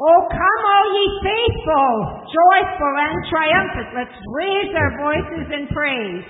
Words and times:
Oh, 0.00 0.24
come, 0.32 0.62
all 0.64 0.88
ye 0.96 1.04
faithful, 1.20 2.24
joyful 2.32 2.94
and 3.04 3.18
triumphant. 3.28 3.88
Let's 3.92 4.16
raise 4.32 4.72
our 4.72 4.92
voices 4.96 5.46
in 5.52 5.68
praise. 5.68 6.24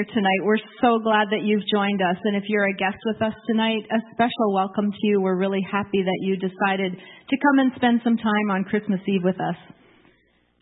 Here 0.00 0.14
tonight. 0.14 0.40
We're 0.44 0.64
so 0.80 0.98
glad 1.02 1.28
that 1.30 1.42
you've 1.42 1.66
joined 1.72 2.00
us. 2.00 2.16
And 2.24 2.36
if 2.36 2.44
you're 2.48 2.68
a 2.68 2.72
guest 2.72 2.96
with 3.04 3.20
us 3.20 3.34
tonight, 3.46 3.84
a 3.90 4.00
special 4.14 4.52
welcome 4.54 4.90
to 4.92 5.02
you. 5.02 5.20
We're 5.20 5.36
really 5.36 5.60
happy 5.60 6.02
that 6.02 6.20
you 6.22 6.36
decided 6.36 6.92
to 6.92 7.36
come 7.36 7.58
and 7.58 7.72
spend 7.76 8.00
some 8.04 8.16
time 8.16 8.50
on 8.50 8.64
Christmas 8.64 9.00
Eve 9.06 9.20
with 9.24 9.36
us. 9.36 9.56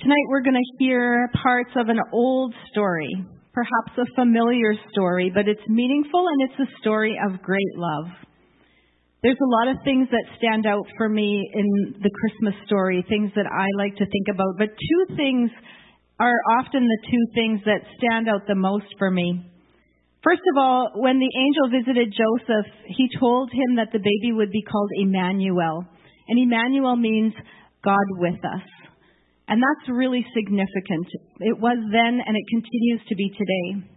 Tonight 0.01 0.27
we're 0.29 0.43
going 0.43 0.59
to 0.59 0.71
hear 0.79 1.31
parts 1.43 1.71
of 1.77 1.89
an 1.89 1.99
old 2.13 2.55
story, 2.73 3.11
perhaps 3.53 3.99
a 3.99 4.15
familiar 4.15 4.75
story, 4.91 5.31
but 5.33 5.47
it's 5.47 5.67
meaningful 5.69 6.25
and 6.27 6.51
it's 6.51 6.71
a 6.71 6.81
story 6.81 7.17
of 7.29 7.43
great 7.43 7.75
love. 7.77 8.11
There's 9.23 9.39
a 9.39 9.53
lot 9.63 9.69
of 9.75 9.83
things 9.85 10.09
that 10.11 10.25
stand 10.39 10.67
out 10.67 10.87
for 10.97 11.09
me 11.09 11.49
in 11.55 11.95
the 12.03 12.11
Christmas 12.11 12.55
story, 12.67 13.05
things 13.09 13.31
that 13.37 13.47
I 13.47 13.67
like 13.77 13.95
to 13.99 14.07
think 14.07 14.27
about, 14.35 14.59
but 14.59 14.69
two 14.71 15.17
things 15.17 15.51
are 16.21 16.59
often 16.59 16.87
the 16.87 17.07
two 17.11 17.25
things 17.35 17.61
that 17.65 17.87
stand 17.97 18.29
out 18.29 18.47
the 18.47 18.55
most 18.55 18.87
for 18.99 19.11
me. 19.11 19.45
First 20.23 20.43
of 20.53 20.59
all, 20.59 20.91
when 20.97 21.21
the 21.21 21.31
angel 21.31 21.79
visited 21.79 22.13
Joseph, 22.13 22.67
he 22.87 23.09
told 23.21 23.51
him 23.53 23.77
that 23.77 23.93
the 23.93 24.03
baby 24.03 24.35
would 24.35 24.51
be 24.51 24.63
called 24.63 24.91
Emmanuel. 24.99 25.87
And 26.29 26.39
Emmanuel 26.39 26.97
means 26.97 27.33
God 27.85 28.07
with 28.19 28.45
us. 28.45 28.67
And 29.47 29.63
that's 29.63 29.89
really 29.89 30.27
significant. 30.35 31.07
It 31.41 31.59
was 31.59 31.79
then 31.93 32.21
and 32.21 32.37
it 32.37 32.47
continues 32.51 33.01
to 33.09 33.15
be 33.15 33.31
today. 33.31 33.89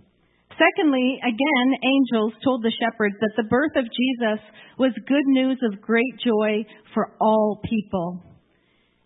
Secondly, 0.56 1.20
again, 1.24 1.70
angels 1.84 2.34
told 2.44 2.62
the 2.62 2.72
shepherds 2.80 3.16
that 3.20 3.34
the 3.36 3.50
birth 3.50 3.76
of 3.76 3.84
Jesus 3.84 4.40
was 4.78 4.94
good 5.08 5.26
news 5.26 5.58
of 5.64 5.82
great 5.82 6.20
joy 6.24 6.64
for 6.94 7.12
all 7.20 7.60
people. 7.66 8.22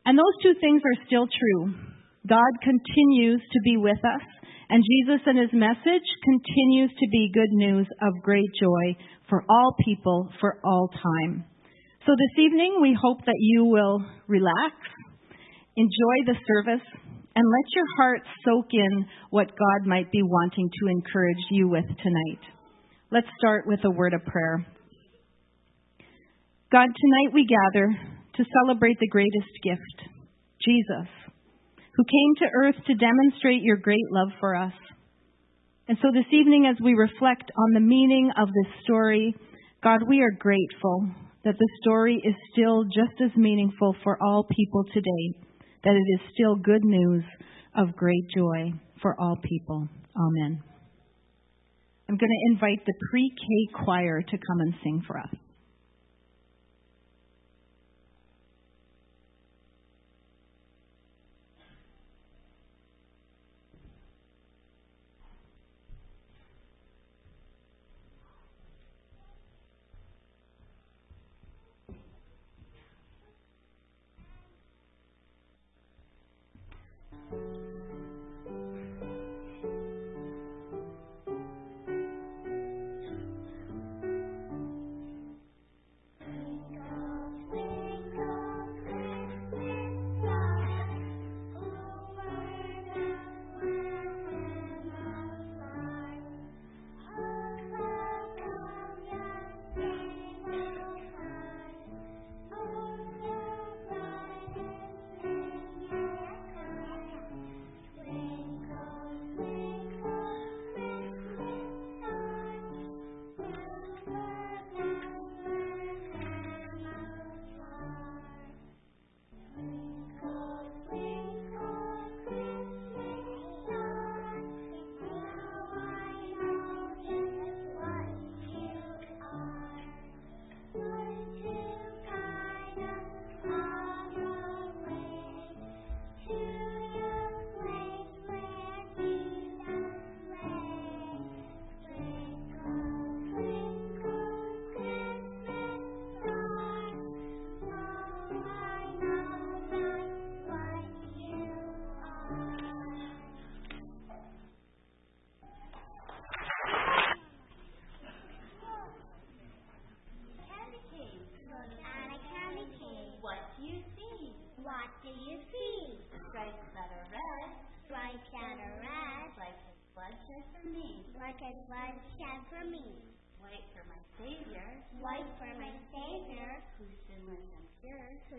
And 0.06 0.20
those 0.20 0.44
two 0.44 0.54
things 0.60 0.82
are 0.84 1.06
still 1.08 1.28
true. 1.28 1.95
God 2.28 2.54
continues 2.64 3.42
to 3.52 3.60
be 3.64 3.78
with 3.78 4.00
us, 4.00 4.26
and 4.70 4.82
Jesus 4.82 5.22
and 5.28 5.38
his 5.38 5.54
message 5.54 6.08
continues 6.24 6.90
to 6.98 7.08
be 7.12 7.32
good 7.32 7.52
news 7.52 7.88
of 8.02 8.24
great 8.24 8.50
joy 8.60 8.98
for 9.30 9.44
all 9.48 9.76
people 9.86 10.30
for 10.40 10.60
all 10.64 10.90
time. 10.90 11.46
So 12.06 12.14
this 12.14 12.44
evening, 12.44 12.80
we 12.82 12.98
hope 13.00 13.20
that 13.26 13.38
you 13.40 13.66
will 13.66 14.04
relax, 14.28 14.74
enjoy 15.76 16.18
the 16.26 16.36
service, 16.48 16.86
and 17.36 17.46
let 17.46 17.76
your 17.76 17.86
heart 17.98 18.22
soak 18.44 18.68
in 18.72 19.06
what 19.30 19.48
God 19.48 19.86
might 19.86 20.12
be 20.12 20.24
wanting 20.24 20.70
to 20.70 20.90
encourage 20.90 21.46
you 21.52 21.68
with 21.68 21.86
tonight. 21.86 22.42
Let's 23.12 23.28
start 23.38 23.68
with 23.68 23.82
a 23.84 23.92
word 23.92 24.14
of 24.14 24.26
prayer. 24.26 24.66
God, 26.72 26.88
tonight 26.88 27.34
we 27.34 27.46
gather 27.46 28.00
to 28.38 28.46
celebrate 28.64 28.98
the 29.00 29.10
greatest 29.10 29.52
gift, 29.64 30.10
Jesus, 30.64 31.08
who 31.96 32.04
came 32.04 32.36
to 32.40 32.54
earth 32.56 32.76
to 32.88 32.94
demonstrate 32.96 33.62
your 33.62 33.78
great 33.78 34.06
love 34.12 34.30
for 34.40 34.56
us. 34.56 34.74
And 35.88 35.98
so 36.02 36.10
this 36.14 36.26
evening, 36.32 36.66
as 36.66 36.82
we 36.84 36.94
reflect 36.94 37.52
on 37.58 37.74
the 37.74 37.80
meaning 37.80 38.32
of 38.38 38.48
this 38.48 38.74
story, 38.84 39.36
God, 39.84 40.00
we 40.08 40.22
are 40.22 40.32
grateful 40.32 41.08
that 41.44 41.56
the 41.58 41.70
story 41.82 42.20
is 42.24 42.34
still 42.52 42.84
just 42.86 43.22
as 43.24 43.36
meaningful 43.38 43.96
for 44.04 44.18
all 44.22 44.44
people 44.44 44.84
today 44.94 45.46
that 45.84 45.94
it 45.94 46.14
is 46.16 46.32
still 46.34 46.56
good 46.56 46.84
news 46.84 47.24
of 47.78 47.96
great 47.96 48.28
joy 48.36 48.74
for 49.02 49.16
all 49.20 49.38
people. 49.44 49.88
Amen. 50.18 50.64
I'm 52.10 52.18
going 52.18 52.30
to 52.30 52.54
invite 52.54 52.84
the 52.86 52.94
pre 53.10 53.30
K 53.30 53.84
choir 53.86 54.22
to 54.22 54.38
come 54.38 54.60
and 54.60 54.74
sing 54.84 55.04
for 55.06 55.20
us. 55.20 55.30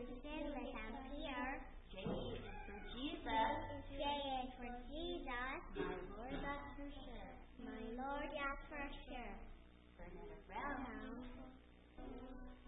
Pure. 0.06 0.14
who's 0.14 0.22
sinless 0.22 0.72
and 0.74 0.94
pure. 1.10 1.52
J 1.92 1.96
is 2.02 2.42
for 2.66 2.78
Jesus, 2.94 3.56
J 3.90 4.02
is 4.02 4.50
for 4.58 4.70
Jesus, 4.90 5.60
my 5.76 5.96
Lord, 6.14 6.36
that's 6.42 6.68
for 6.78 6.88
sure. 7.04 7.32
my 7.64 7.80
Lord, 7.98 8.28
yes, 8.34 8.56
for 8.68 8.86
sure. 9.08 9.34
Turn 9.98 10.12
it 10.14 10.30
around, 10.50 11.26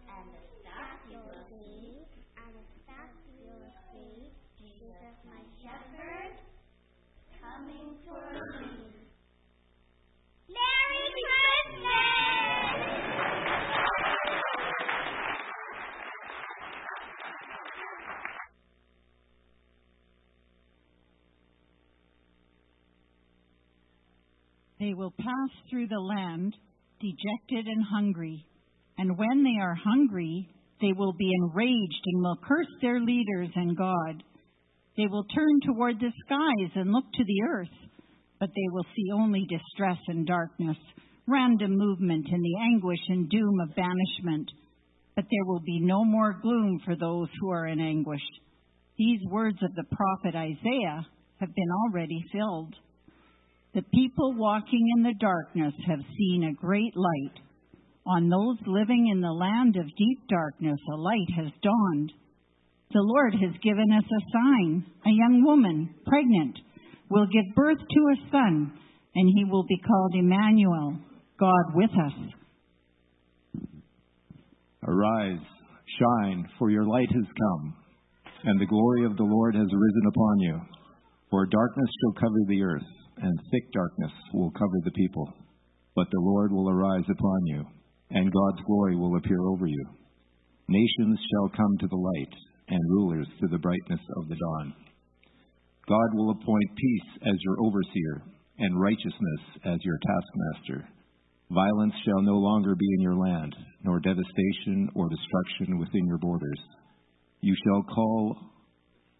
and 0.08 0.26
the 0.32 0.42
staff 0.60 0.98
you 1.10 1.18
will 1.18 1.44
see. 1.50 2.06
and 2.38 2.50
the 2.54 2.64
staff 2.82 3.10
you 3.28 3.46
will 3.46 3.70
see, 3.92 4.32
Jesus, 4.58 5.14
my 5.26 5.42
shepherd, 5.62 6.34
coming 7.40 7.98
toward 8.06 8.42
me. 8.62 8.90
Merry 10.48 11.06
Christmas! 11.12 12.98
They 24.78 24.87
will 24.98 25.14
pass 25.16 25.50
through 25.70 25.86
the 25.86 26.00
land, 26.00 26.52
dejected 27.00 27.66
and 27.68 27.84
hungry. 27.84 28.44
And 28.98 29.16
when 29.16 29.44
they 29.44 29.62
are 29.62 29.76
hungry, 29.76 30.48
they 30.80 30.92
will 30.92 31.12
be 31.12 31.30
enraged 31.32 32.02
and 32.04 32.20
will 32.20 32.38
curse 32.44 32.66
their 32.82 33.00
leaders 33.00 33.50
and 33.54 33.76
God. 33.76 34.24
They 34.96 35.06
will 35.06 35.24
turn 35.32 35.60
toward 35.64 36.00
the 36.00 36.10
skies 36.26 36.72
and 36.74 36.90
look 36.90 37.04
to 37.14 37.24
the 37.24 37.42
earth, 37.48 37.90
but 38.40 38.48
they 38.48 38.68
will 38.72 38.84
see 38.96 39.12
only 39.14 39.46
distress 39.48 39.98
and 40.08 40.26
darkness, 40.26 40.76
random 41.28 41.76
movement 41.76 42.26
and 42.28 42.42
the 42.42 42.58
anguish 42.74 43.00
and 43.08 43.30
doom 43.30 43.60
of 43.60 43.76
banishment. 43.76 44.50
But 45.14 45.26
there 45.30 45.44
will 45.44 45.62
be 45.64 45.78
no 45.78 46.04
more 46.04 46.40
gloom 46.42 46.80
for 46.84 46.96
those 46.96 47.28
who 47.40 47.50
are 47.50 47.68
in 47.68 47.78
anguish. 47.80 48.26
These 48.96 49.20
words 49.30 49.58
of 49.62 49.76
the 49.76 49.84
prophet 49.94 50.36
Isaiah 50.36 51.06
have 51.38 51.54
been 51.54 51.70
already 51.86 52.24
filled. 52.32 52.74
The 53.74 53.82
people 53.94 54.34
walking 54.34 54.86
in 54.96 55.02
the 55.02 55.14
darkness 55.20 55.74
have 55.86 56.00
seen 56.16 56.44
a 56.44 56.60
great 56.60 56.96
light. 56.96 57.42
On 58.06 58.28
those 58.28 58.56
living 58.66 59.08
in 59.12 59.20
the 59.20 59.32
land 59.32 59.76
of 59.76 59.84
deep 59.84 60.18
darkness, 60.28 60.78
a 60.92 60.96
light 60.96 61.28
has 61.36 61.52
dawned. 61.62 62.12
The 62.90 63.02
Lord 63.02 63.34
has 63.34 63.52
given 63.62 63.92
us 63.92 64.04
a 64.04 64.22
sign. 64.32 64.86
A 65.04 65.10
young 65.10 65.44
woman, 65.44 65.94
pregnant, 66.06 66.58
will 67.10 67.26
give 67.26 67.54
birth 67.54 67.78
to 67.78 68.00
a 68.12 68.30
son, 68.30 68.72
and 69.14 69.28
he 69.34 69.44
will 69.44 69.64
be 69.64 69.78
called 69.86 70.14
Emmanuel, 70.14 70.98
God 71.38 71.74
with 71.74 71.90
us. 71.90 73.68
Arise, 74.86 75.44
shine, 75.98 76.48
for 76.58 76.70
your 76.70 76.86
light 76.86 77.10
has 77.12 77.26
come, 77.26 77.74
and 78.44 78.58
the 78.58 78.66
glory 78.66 79.04
of 79.04 79.16
the 79.18 79.24
Lord 79.24 79.54
has 79.54 79.66
risen 79.66 80.06
upon 80.08 80.38
you. 80.40 80.60
For 81.30 81.44
darkness 81.44 81.90
shall 82.00 82.22
cover 82.22 82.40
the 82.46 82.62
earth, 82.62 82.86
and 83.22 83.38
thick 83.50 83.72
darkness 83.72 84.12
will 84.32 84.50
cover 84.52 84.78
the 84.84 84.92
people. 84.92 85.32
But 85.94 86.08
the 86.10 86.20
Lord 86.20 86.52
will 86.52 86.70
arise 86.70 87.04
upon 87.10 87.46
you, 87.46 87.64
and 88.10 88.32
God's 88.32 88.66
glory 88.66 88.96
will 88.96 89.16
appear 89.16 89.40
over 89.40 89.66
you. 89.66 89.84
Nations 90.68 91.18
shall 91.30 91.56
come 91.56 91.78
to 91.78 91.88
the 91.88 91.96
light, 91.96 92.34
and 92.68 92.90
rulers 92.90 93.26
to 93.40 93.48
the 93.48 93.58
brightness 93.58 94.00
of 94.16 94.28
the 94.28 94.36
dawn. 94.36 94.74
God 95.88 96.10
will 96.14 96.30
appoint 96.30 96.76
peace 96.76 97.22
as 97.26 97.34
your 97.42 97.56
overseer, 97.60 98.22
and 98.58 98.80
righteousness 98.80 99.42
as 99.64 99.78
your 99.82 99.98
taskmaster. 99.98 100.88
Violence 101.50 101.94
shall 102.04 102.22
no 102.22 102.34
longer 102.34 102.74
be 102.74 102.86
in 102.96 103.00
your 103.00 103.16
land, 103.16 103.56
nor 103.84 104.00
devastation 104.00 104.90
or 104.94 105.08
destruction 105.08 105.78
within 105.78 106.06
your 106.06 106.18
borders. 106.18 106.60
You 107.40 107.54
shall 107.64 107.82
call 107.94 108.36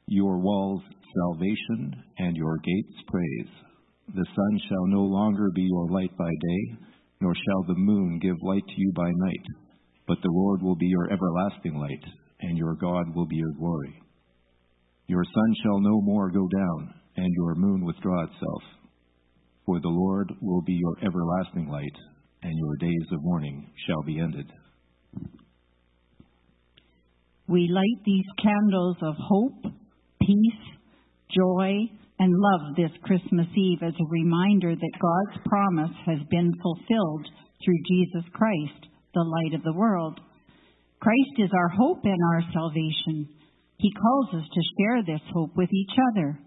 your 0.06 0.38
walls 0.38 0.82
salvation 1.14 2.02
and 2.18 2.36
your 2.36 2.58
gates 2.58 2.96
praise. 3.06 3.67
The 4.14 4.24
sun 4.24 4.60
shall 4.68 4.86
no 4.86 5.02
longer 5.02 5.50
be 5.54 5.62
your 5.62 5.90
light 5.90 6.16
by 6.16 6.30
day, 6.30 6.78
nor 7.20 7.34
shall 7.34 7.62
the 7.64 7.78
moon 7.78 8.18
give 8.18 8.36
light 8.42 8.64
to 8.66 8.74
you 8.80 8.92
by 8.94 9.10
night. 9.14 9.46
But 10.06 10.18
the 10.22 10.30
Lord 10.32 10.62
will 10.62 10.76
be 10.76 10.86
your 10.86 11.12
everlasting 11.12 11.74
light, 11.74 12.04
and 12.40 12.56
your 12.56 12.74
God 12.74 13.14
will 13.14 13.26
be 13.26 13.36
your 13.36 13.52
glory. 13.52 14.00
Your 15.08 15.24
sun 15.24 15.54
shall 15.62 15.80
no 15.80 16.00
more 16.00 16.30
go 16.30 16.48
down, 16.48 16.94
and 17.16 17.32
your 17.34 17.54
moon 17.56 17.84
withdraw 17.84 18.24
itself. 18.24 18.62
For 19.66 19.78
the 19.80 19.88
Lord 19.88 20.32
will 20.40 20.62
be 20.62 20.72
your 20.72 20.96
everlasting 21.02 21.68
light, 21.68 21.96
and 22.42 22.56
your 22.56 22.76
days 22.76 23.06
of 23.12 23.22
mourning 23.22 23.70
shall 23.86 24.02
be 24.02 24.18
ended. 24.18 24.50
We 27.46 27.68
light 27.70 28.04
these 28.04 28.26
candles 28.42 28.96
of 29.02 29.14
hope, 29.18 29.72
peace, 30.20 30.62
joy, 31.34 31.72
and 32.18 32.34
love 32.34 32.76
this 32.76 32.90
Christmas 33.04 33.46
Eve 33.56 33.82
as 33.82 33.94
a 33.94 34.10
reminder 34.10 34.74
that 34.74 35.00
God's 35.00 35.46
promise 35.46 35.96
has 36.06 36.18
been 36.30 36.52
fulfilled 36.60 37.26
through 37.64 37.88
Jesus 37.88 38.24
Christ, 38.32 38.90
the 39.14 39.22
light 39.22 39.54
of 39.54 39.62
the 39.62 39.78
world. 39.78 40.20
Christ 41.00 41.34
is 41.38 41.50
our 41.54 41.68
hope 41.68 42.04
and 42.04 42.18
our 42.34 42.42
salvation. 42.52 43.28
He 43.78 43.92
calls 43.92 44.42
us 44.42 44.48
to 44.52 44.70
share 44.78 45.02
this 45.02 45.22
hope 45.32 45.56
with 45.56 45.72
each 45.72 45.94
other. 46.10 46.38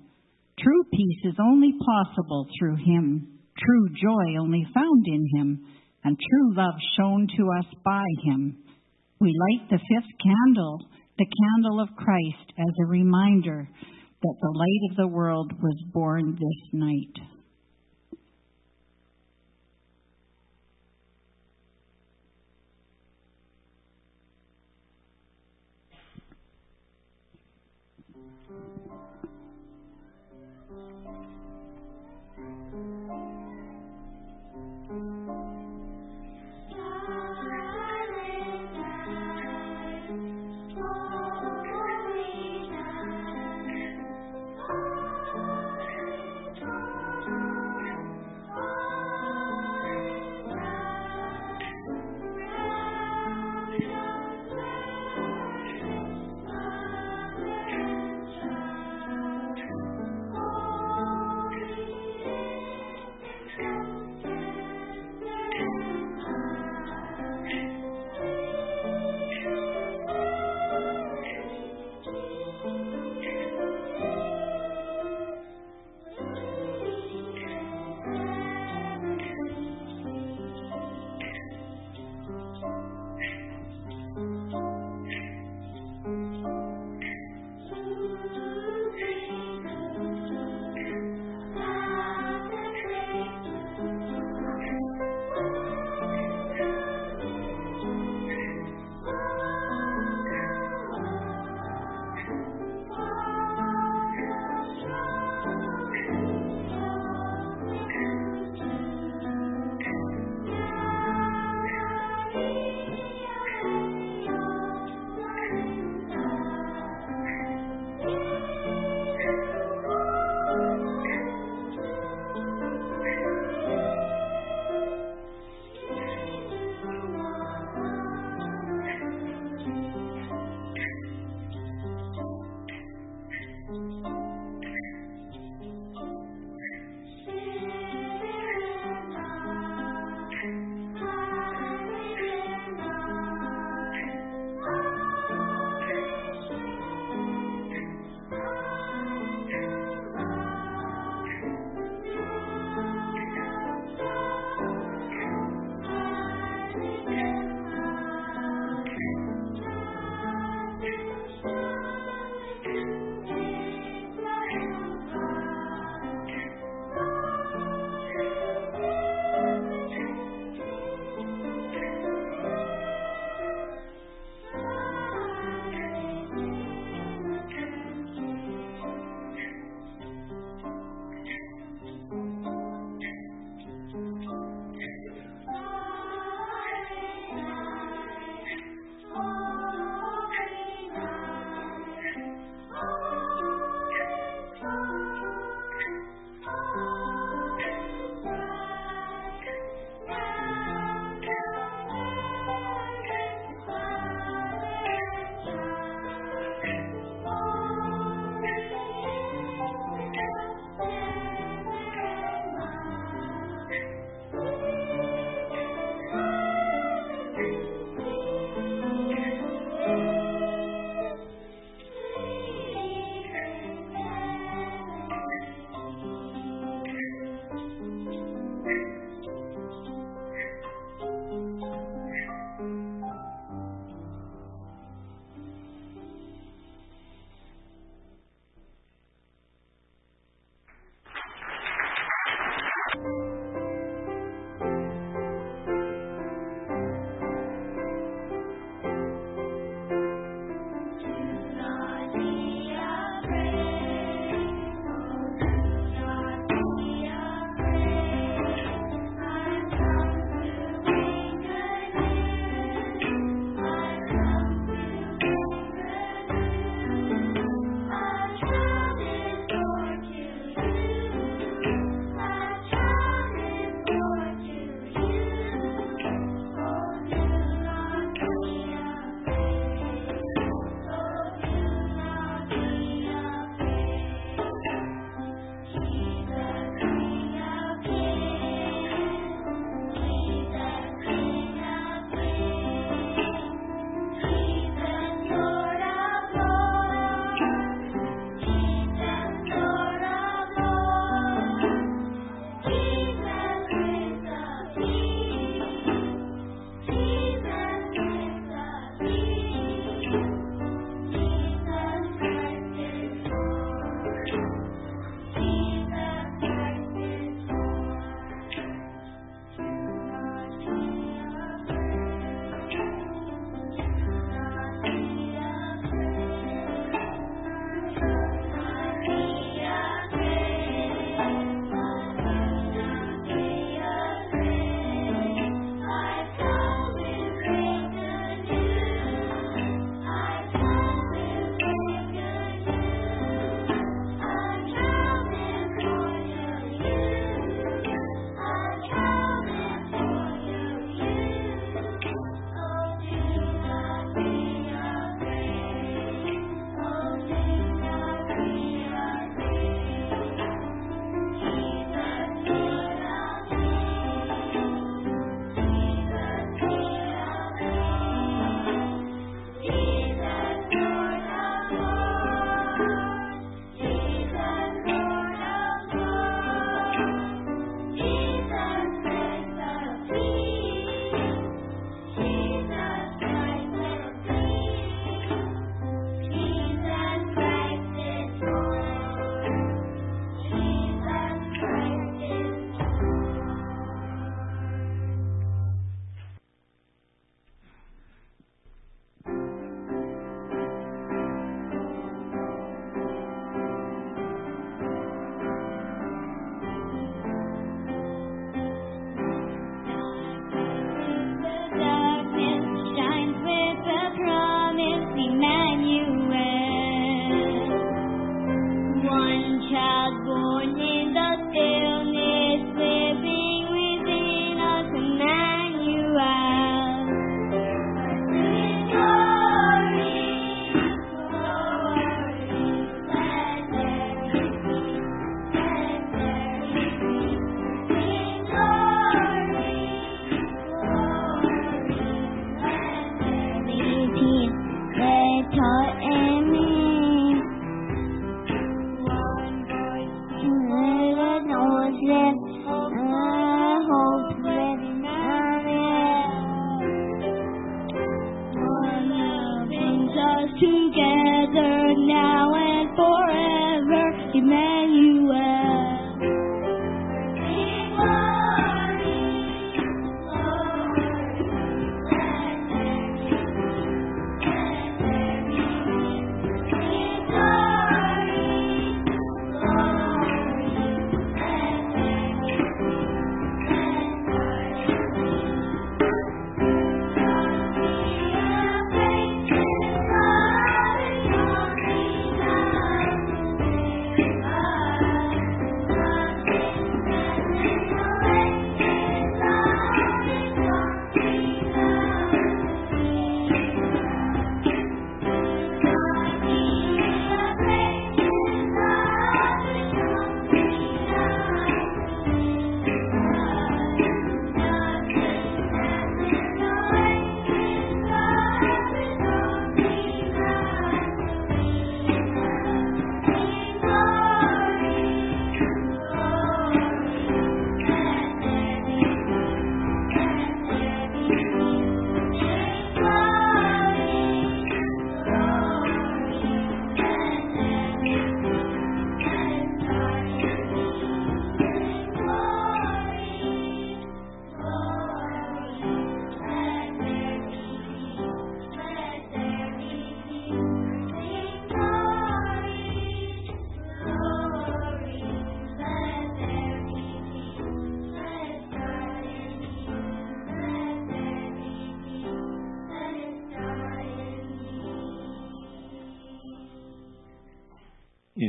True 0.60 0.84
peace 0.92 1.24
is 1.24 1.36
only 1.40 1.72
possible 1.80 2.48
through 2.60 2.76
Him, 2.76 3.40
true 3.58 3.90
joy 3.96 4.40
only 4.40 4.68
found 4.74 5.06
in 5.08 5.26
Him, 5.36 5.66
and 6.04 6.18
true 6.18 6.56
love 6.56 6.76
shown 6.98 7.28
to 7.38 7.44
us 7.60 7.66
by 7.86 8.04
Him. 8.24 8.58
We 9.22 9.34
light 9.40 9.70
the 9.70 9.80
fifth 9.80 10.12
candle, 10.22 10.80
the 11.18 11.26
candle 11.26 11.80
of 11.80 11.96
Christ, 11.96 12.52
as 12.58 12.74
a 12.82 12.90
reminder 12.90 13.70
that 14.22 14.36
the 14.42 14.52
light 14.52 14.92
of 14.92 14.98
the 14.98 15.08
world 15.08 15.52
was 15.62 15.78
born 15.92 16.34
this 16.34 16.70
night. 16.74 17.31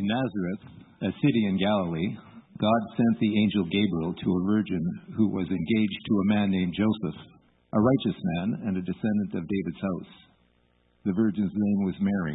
In 0.03 0.11
Nazareth, 0.11 0.67
a 1.07 1.13
city 1.23 1.47
in 1.47 1.63
Galilee, 1.63 2.19
God 2.59 2.83
sent 2.99 3.21
the 3.23 3.39
angel 3.39 3.63
Gabriel 3.71 4.11
to 4.11 4.35
a 4.35 4.47
virgin 4.51 4.83
who 5.15 5.31
was 5.31 5.47
engaged 5.47 6.01
to 6.03 6.19
a 6.19 6.29
man 6.35 6.51
named 6.51 6.75
Joseph, 6.75 7.23
a 7.71 7.79
righteous 7.79 8.19
man 8.19 8.67
and 8.67 8.75
a 8.77 8.83
descendant 8.83 9.33
of 9.39 9.47
David's 9.47 9.79
house. 9.79 10.13
The 11.07 11.15
virgin's 11.15 11.55
name 11.55 11.87
was 11.87 11.95
Mary. 12.03 12.35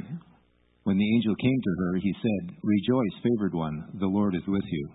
When 0.87 0.95
the 0.95 1.11
angel 1.19 1.35
came 1.35 1.59
to 1.59 1.75
her, 1.79 1.99
he 1.99 2.13
said, 2.23 2.55
Rejoice, 2.63 3.19
favored 3.19 3.53
one, 3.53 3.99
the 3.99 4.07
Lord 4.07 4.35
is 4.35 4.47
with 4.47 4.63
you. 4.63 4.87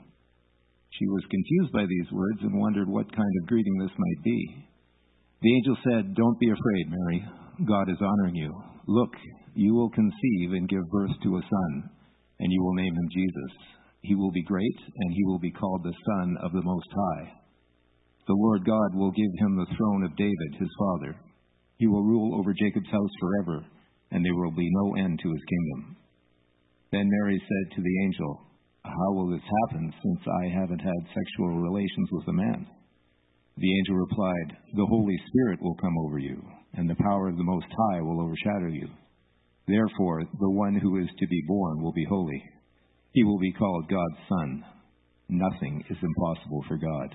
She 0.96 1.06
was 1.12 1.28
confused 1.28 1.72
by 1.76 1.84
these 1.84 2.08
words 2.10 2.40
and 2.40 2.56
wondered 2.56 2.88
what 2.88 3.12
kind 3.12 3.34
of 3.36 3.48
greeting 3.52 3.76
this 3.84 3.92
might 4.00 4.24
be. 4.24 4.40
The 5.44 5.54
angel 5.60 5.76
said, 5.84 6.16
Don't 6.16 6.40
be 6.40 6.48
afraid, 6.48 6.88
Mary. 6.88 7.20
God 7.68 7.90
is 7.92 8.00
honoring 8.00 8.36
you. 8.36 8.48
Look, 8.88 9.12
you 9.52 9.74
will 9.74 9.90
conceive 9.90 10.56
and 10.56 10.72
give 10.72 10.88
birth 10.88 11.12
to 11.22 11.36
a 11.36 11.42
son, 11.44 11.90
and 12.42 12.50
you 12.50 12.60
will 12.60 12.74
name 12.74 12.92
him 12.92 13.08
Jesus. 13.14 13.52
He 14.02 14.16
will 14.16 14.32
be 14.32 14.42
great, 14.42 14.78
and 14.98 15.14
he 15.14 15.24
will 15.24 15.38
be 15.38 15.52
called 15.52 15.84
the 15.84 15.94
Son 15.94 16.36
of 16.42 16.50
the 16.50 16.62
Most 16.62 16.88
High. 16.90 17.38
The 18.26 18.34
Lord 18.34 18.66
God 18.66 18.98
will 18.98 19.12
give 19.12 19.30
him 19.38 19.54
the 19.54 19.70
throne 19.76 20.02
of 20.02 20.16
David, 20.16 20.58
his 20.58 20.70
father. 20.78 21.14
He 21.78 21.86
will 21.86 22.02
rule 22.02 22.38
over 22.38 22.52
Jacob's 22.52 22.90
house 22.90 23.14
forever, 23.20 23.64
and 24.10 24.24
there 24.24 24.34
will 24.34 24.50
be 24.50 24.68
no 24.70 25.04
end 25.04 25.20
to 25.22 25.30
his 25.30 25.44
kingdom. 25.46 25.96
Then 26.90 27.06
Mary 27.08 27.38
said 27.38 27.76
to 27.76 27.82
the 27.82 28.04
angel, 28.04 28.40
How 28.84 29.12
will 29.14 29.30
this 29.30 29.46
happen, 29.62 29.94
since 30.02 30.20
I 30.26 30.48
haven't 30.50 30.80
had 30.82 31.14
sexual 31.14 31.62
relations 31.62 32.08
with 32.10 32.26
a 32.26 32.32
man? 32.32 32.66
The 33.56 33.78
angel 33.78 33.96
replied, 33.96 34.56
The 34.74 34.86
Holy 34.86 35.16
Spirit 35.28 35.62
will 35.62 35.76
come 35.76 35.96
over 36.06 36.18
you, 36.18 36.42
and 36.74 36.90
the 36.90 37.02
power 37.02 37.28
of 37.28 37.36
the 37.36 37.44
Most 37.44 37.66
High 37.70 38.00
will 38.00 38.20
overshadow 38.20 38.66
you. 38.66 38.88
Therefore, 39.66 40.22
the 40.24 40.50
one 40.50 40.74
who 40.74 40.98
is 40.98 41.08
to 41.18 41.26
be 41.26 41.42
born 41.46 41.82
will 41.82 41.92
be 41.92 42.06
holy. 42.08 42.42
He 43.12 43.22
will 43.24 43.38
be 43.38 43.52
called 43.52 43.88
God's 43.88 44.28
Son. 44.28 44.64
Nothing 45.28 45.84
is 45.88 45.96
impossible 46.02 46.64
for 46.66 46.76
God. 46.76 47.14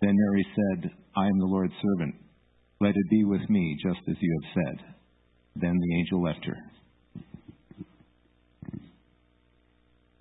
Then 0.00 0.16
Mary 0.16 0.46
said, 0.54 0.90
I 1.16 1.26
am 1.26 1.38
the 1.38 1.46
Lord's 1.46 1.74
servant. 1.80 2.16
Let 2.80 2.96
it 2.96 3.10
be 3.10 3.24
with 3.24 3.48
me 3.48 3.76
just 3.82 4.00
as 4.08 4.16
you 4.20 4.40
have 4.42 4.52
said. 4.54 4.84
Then 5.54 5.78
the 5.78 5.94
angel 5.98 6.22
left 6.22 6.44
her. 6.44 6.56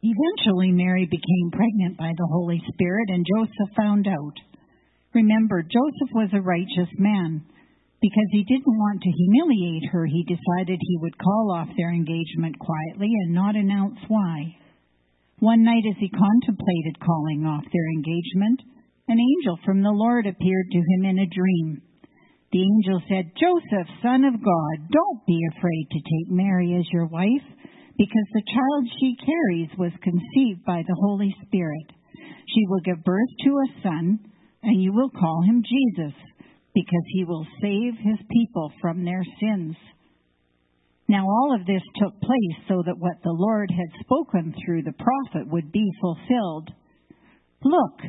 Eventually, 0.04 0.72
Mary 0.72 1.06
became 1.06 1.52
pregnant 1.52 1.98
by 1.98 2.12
the 2.16 2.28
Holy 2.32 2.62
Spirit, 2.74 3.10
and 3.10 3.26
Joseph 3.26 3.76
found 3.76 4.08
out. 4.08 4.34
Remember, 5.14 5.62
Joseph 5.62 6.14
was 6.14 6.30
a 6.34 6.42
righteous 6.42 6.92
man. 6.98 7.44
Because 8.02 8.30
he 8.32 8.44
didn't 8.44 8.82
want 8.82 9.02
to 9.02 9.12
humiliate 9.12 9.86
her, 9.92 10.08
he 10.08 10.26
decided 10.26 10.80
he 10.82 10.98
would 10.98 11.18
call 11.20 11.54
off 11.54 11.70
their 11.78 11.94
engagement 11.94 12.58
quietly 12.58 13.14
and 13.14 13.34
not 13.34 13.56
announce 13.56 14.00
why. 14.08 14.58
One 15.38 15.64
night, 15.64 15.84
as 15.88 15.98
he 16.00 16.10
contemplated 16.10 17.00
calling 17.00 17.46
off 17.46 17.64
their 17.72 17.90
engagement, 17.94 18.62
an 19.08 19.20
angel 19.20 19.60
from 19.64 19.84
the 19.84 19.94
Lord 19.94 20.26
appeared 20.26 20.72
to 20.72 20.78
him 20.78 21.06
in 21.06 21.20
a 21.20 21.30
dream. 21.30 21.82
The 22.52 22.64
angel 22.64 23.02
said, 23.08 23.38
Joseph, 23.38 23.88
son 24.02 24.26
of 24.26 24.34
God, 24.34 24.76
don't 24.90 25.26
be 25.28 25.40
afraid 25.54 25.88
to 25.92 26.00
take 26.00 26.34
Mary 26.34 26.76
as 26.78 26.90
your 26.92 27.06
wife, 27.06 27.48
because 27.98 28.28
the 28.34 28.50
child 28.50 28.88
she 29.00 29.16
carries 29.24 29.78
was 29.78 29.92
conceived 30.02 30.66
by 30.66 30.82
the 30.88 30.98
Holy 31.00 31.34
Spirit. 31.46 31.86
She 32.50 32.66
will 32.68 32.82
give 32.82 33.04
birth 33.04 33.30
to 33.46 33.50
a 33.52 33.82
son, 33.84 34.20
and 34.64 34.82
you 34.82 34.92
will 34.92 35.10
call 35.10 35.44
him 35.46 35.64
Jesus 35.64 36.14
because 36.74 37.06
he 37.08 37.24
will 37.24 37.46
save 37.62 37.94
his 38.00 38.20
people 38.32 38.72
from 38.82 39.04
their 39.04 39.24
sins. 39.40 39.76
Now, 41.08 41.26
all 41.26 41.56
of 41.60 41.66
this 41.66 41.82
took 41.98 42.20
place 42.22 42.58
so 42.68 42.82
that 42.86 42.98
what 42.98 43.22
the 43.24 43.36
Lord 43.36 43.70
had 43.70 44.00
spoken 44.00 44.56
through 44.64 44.84
the 44.84 44.94
prophet 44.94 45.52
would 45.52 45.72
be 45.72 45.92
fulfilled. 46.00 46.72
Look, 47.64 48.00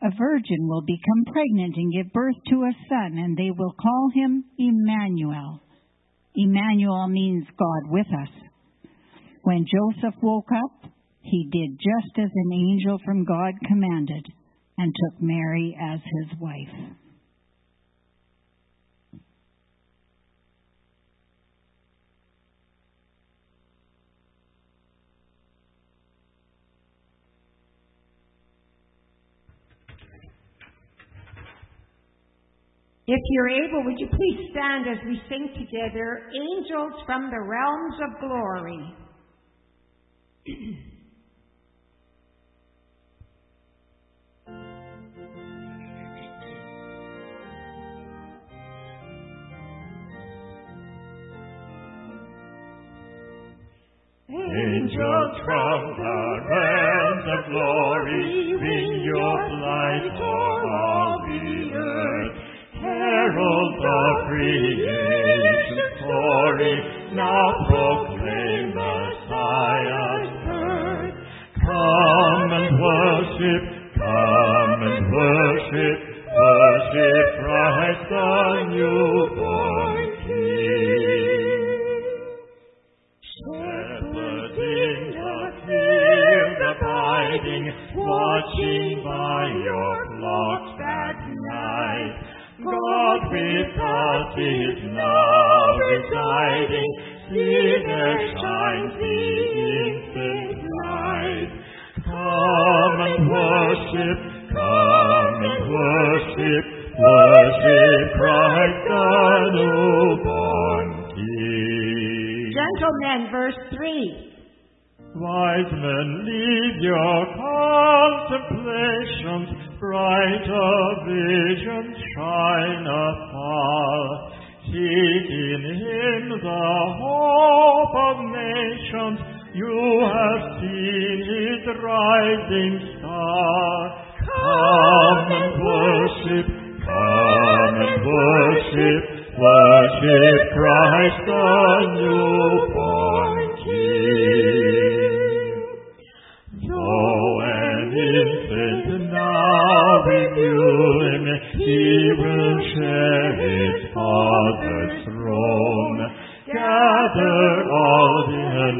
a 0.00 0.10
virgin 0.16 0.66
will 0.68 0.82
become 0.82 1.32
pregnant 1.32 1.76
and 1.76 1.92
give 1.92 2.12
birth 2.12 2.36
to 2.48 2.62
a 2.62 2.72
son, 2.88 3.18
and 3.18 3.36
they 3.36 3.50
will 3.50 3.72
call 3.72 4.10
him 4.14 4.44
Emmanuel. 4.58 5.60
Emmanuel 6.34 7.08
means 7.08 7.44
God 7.58 7.90
with 7.90 8.06
us. 8.06 8.90
When 9.42 9.66
Joseph 9.66 10.14
woke 10.22 10.50
up, 10.52 10.90
he 11.20 11.48
did 11.50 11.78
just 11.78 12.18
as 12.18 12.30
an 12.34 12.52
angel 12.52 12.98
from 13.04 13.24
God 13.24 13.54
commanded 13.66 14.26
and 14.78 14.94
took 14.94 15.20
Mary 15.20 15.76
as 15.78 16.00
his 16.00 16.40
wife. 16.40 16.96
If 33.10 33.22
you're 33.30 33.48
able, 33.48 33.84
would 33.86 33.98
you 33.98 34.06
please 34.06 34.50
stand 34.50 34.86
as 34.86 34.98
we 35.06 35.18
sing 35.30 35.48
together, 35.54 36.28
Angels 36.28 36.92
from 37.06 37.30
the 37.30 37.40
Realms 37.40 37.94
of 38.04 38.20
Glory? 38.20 38.94
Angels 54.28 55.32
from 55.46 55.80
the 55.96 56.18
realms 56.50 57.26
of 57.38 57.42
glory, 57.50 58.52
bring 58.58 59.02
your 59.02 59.40
light 59.60 60.12
o'er 60.20 60.60
all 60.68 60.97
Heralds 64.28 64.82
of 64.84 64.88
creation 64.88 65.78
story, 65.96 66.74
now 67.14 67.67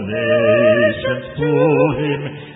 nations 0.08 1.24
to 1.36 1.48
him 2.00 2.47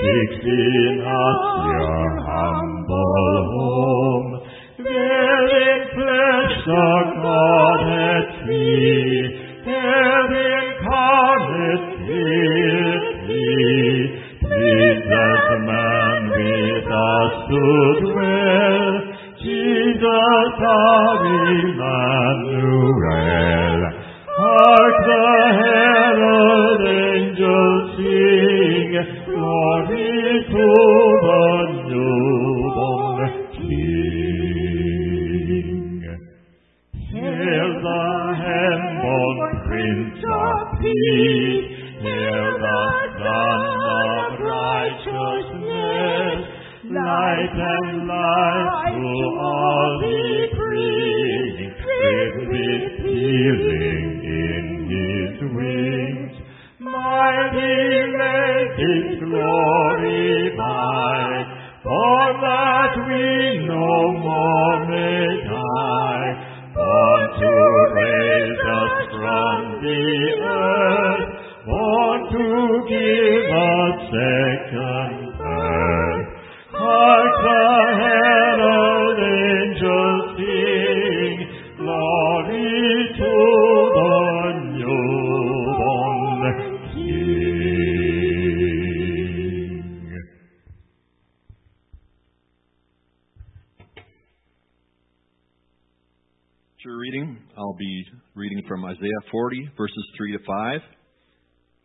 fixed 0.00 0.46
in 0.46 1.00
us 1.04 1.40
your 1.68 2.10
humble 2.24 3.36
home, 3.52 4.28
there 4.78 5.46
in 5.46 5.80
flesh 5.94 6.54
the 6.66 6.90
God. 7.22 7.59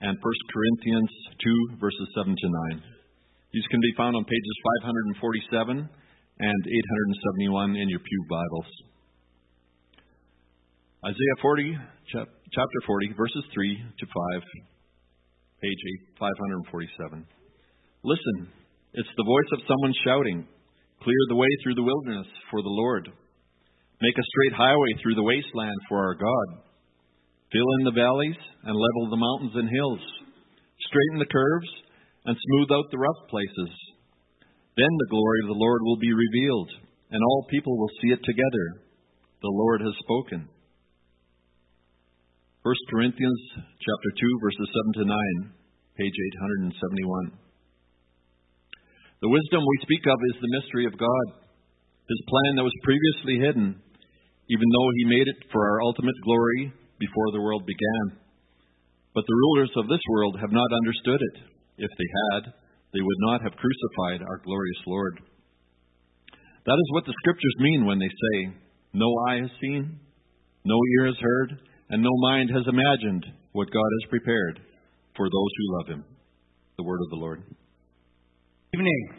and 0.02 0.18
1 0.18 0.20
Corinthians 0.22 1.12
2, 1.40 1.78
verses 1.80 2.08
7 2.16 2.36
to 2.36 2.48
9. 2.74 2.84
These 3.54 3.68
can 3.72 3.80
be 3.80 3.94
found 3.96 4.16
on 4.16 4.26
pages 4.26 4.56
547 5.20 5.90
and 6.40 6.62
871 6.68 7.76
in 7.80 7.88
your 7.88 8.04
Pew 8.04 8.22
Bibles. 8.28 8.72
Isaiah 11.06 11.40
40, 11.42 11.78
chapter 12.12 12.80
40, 12.86 13.14
verses 13.16 13.44
3 13.54 13.78
to 14.00 14.06
5, 14.06 14.44
page 15.62 15.82
547. 16.20 17.26
Listen, 18.04 18.52
it's 18.94 19.16
the 19.16 19.24
voice 19.24 19.52
of 19.54 19.68
someone 19.68 19.94
shouting, 20.04 20.48
Clear 21.04 21.22
the 21.30 21.36
way 21.36 21.48
through 21.62 21.76
the 21.76 21.86
wilderness 21.86 22.28
for 22.50 22.62
the 22.62 22.74
Lord. 22.74 23.08
Make 24.02 24.18
a 24.18 24.30
straight 24.34 24.58
highway 24.58 24.92
through 25.00 25.16
the 25.16 25.24
wasteland 25.24 25.80
for 25.88 26.00
our 26.04 26.16
God. 26.16 26.65
Fill 27.56 27.72
in 27.80 27.88
the 27.88 27.96
valleys 27.96 28.36
and 28.68 28.76
level 28.76 29.08
the 29.08 29.24
mountains 29.24 29.56
and 29.56 29.72
hills. 29.72 30.04
Straighten 30.92 31.24
the 31.24 31.32
curves 31.32 31.72
and 32.28 32.36
smooth 32.36 32.68
out 32.76 32.92
the 32.92 33.00
rough 33.00 33.22
places. 33.32 33.72
Then 34.76 34.92
the 34.92 35.08
glory 35.08 35.40
of 35.48 35.56
the 35.56 35.64
Lord 35.64 35.80
will 35.88 35.96
be 35.96 36.12
revealed, 36.12 36.68
and 37.16 37.24
all 37.24 37.48
people 37.48 37.80
will 37.80 37.96
see 38.04 38.12
it 38.12 38.20
together. 38.28 38.84
The 39.40 39.56
Lord 39.56 39.88
has 39.88 39.96
spoken. 40.04 40.52
1 42.68 42.92
Corinthians 42.92 43.42
chapter 43.56 44.10
2 44.20 44.44
verses 44.44 44.68
7 45.00 45.08
to 45.08 45.16
9, 45.16 45.56
page 45.96 46.18
871. 46.76 47.40
The 49.24 49.32
wisdom 49.32 49.64
we 49.64 49.88
speak 49.88 50.04
of 50.12 50.20
is 50.36 50.44
the 50.44 50.56
mystery 50.60 50.92
of 50.92 51.00
God, 51.00 51.26
his 52.04 52.20
plan 52.28 52.60
that 52.60 52.68
was 52.68 52.84
previously 52.84 53.40
hidden, 53.40 53.80
even 53.80 54.68
though 54.76 54.90
he 55.00 55.14
made 55.16 55.32
it 55.32 55.40
for 55.56 55.64
our 55.64 55.88
ultimate 55.88 56.20
glory 56.28 56.84
before 57.00 57.32
the 57.32 57.42
world 57.42 57.66
began. 57.66 58.20
But 59.14 59.24
the 59.28 59.40
rulers 59.48 59.72
of 59.78 59.88
this 59.88 60.04
world 60.10 60.38
have 60.40 60.52
not 60.52 60.76
understood 60.76 61.22
it. 61.22 61.38
If 61.78 61.92
they 61.92 62.10
had, 62.24 62.54
they 62.94 63.02
would 63.02 63.22
not 63.28 63.42
have 63.44 63.60
crucified 63.60 64.22
our 64.28 64.40
glorious 64.44 64.82
Lord. 64.88 65.20
That 66.66 66.80
is 66.80 66.90
what 66.92 67.06
the 67.06 67.14
scriptures 67.22 67.56
mean 67.60 67.86
when 67.86 68.00
they 68.00 68.10
say, 68.10 68.56
No 68.94 69.08
eye 69.30 69.42
has 69.42 69.52
seen, 69.62 70.00
no 70.64 70.80
ear 70.98 71.08
has 71.08 71.20
heard, 71.22 71.60
and 71.90 72.02
no 72.02 72.10
mind 72.22 72.50
has 72.50 72.64
imagined 72.68 73.26
what 73.52 73.72
God 73.72 73.90
has 74.02 74.10
prepared 74.10 74.60
for 75.16 75.28
those 75.28 75.52
who 75.58 75.78
love 75.78 75.88
Him. 75.88 76.06
The 76.78 76.84
word 76.84 77.00
of 77.04 77.10
the 77.10 77.18
Lord. 77.18 77.44
Evening. 78.74 79.10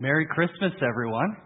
Merry 0.00 0.26
Christmas, 0.26 0.72
everyone. 0.82 1.36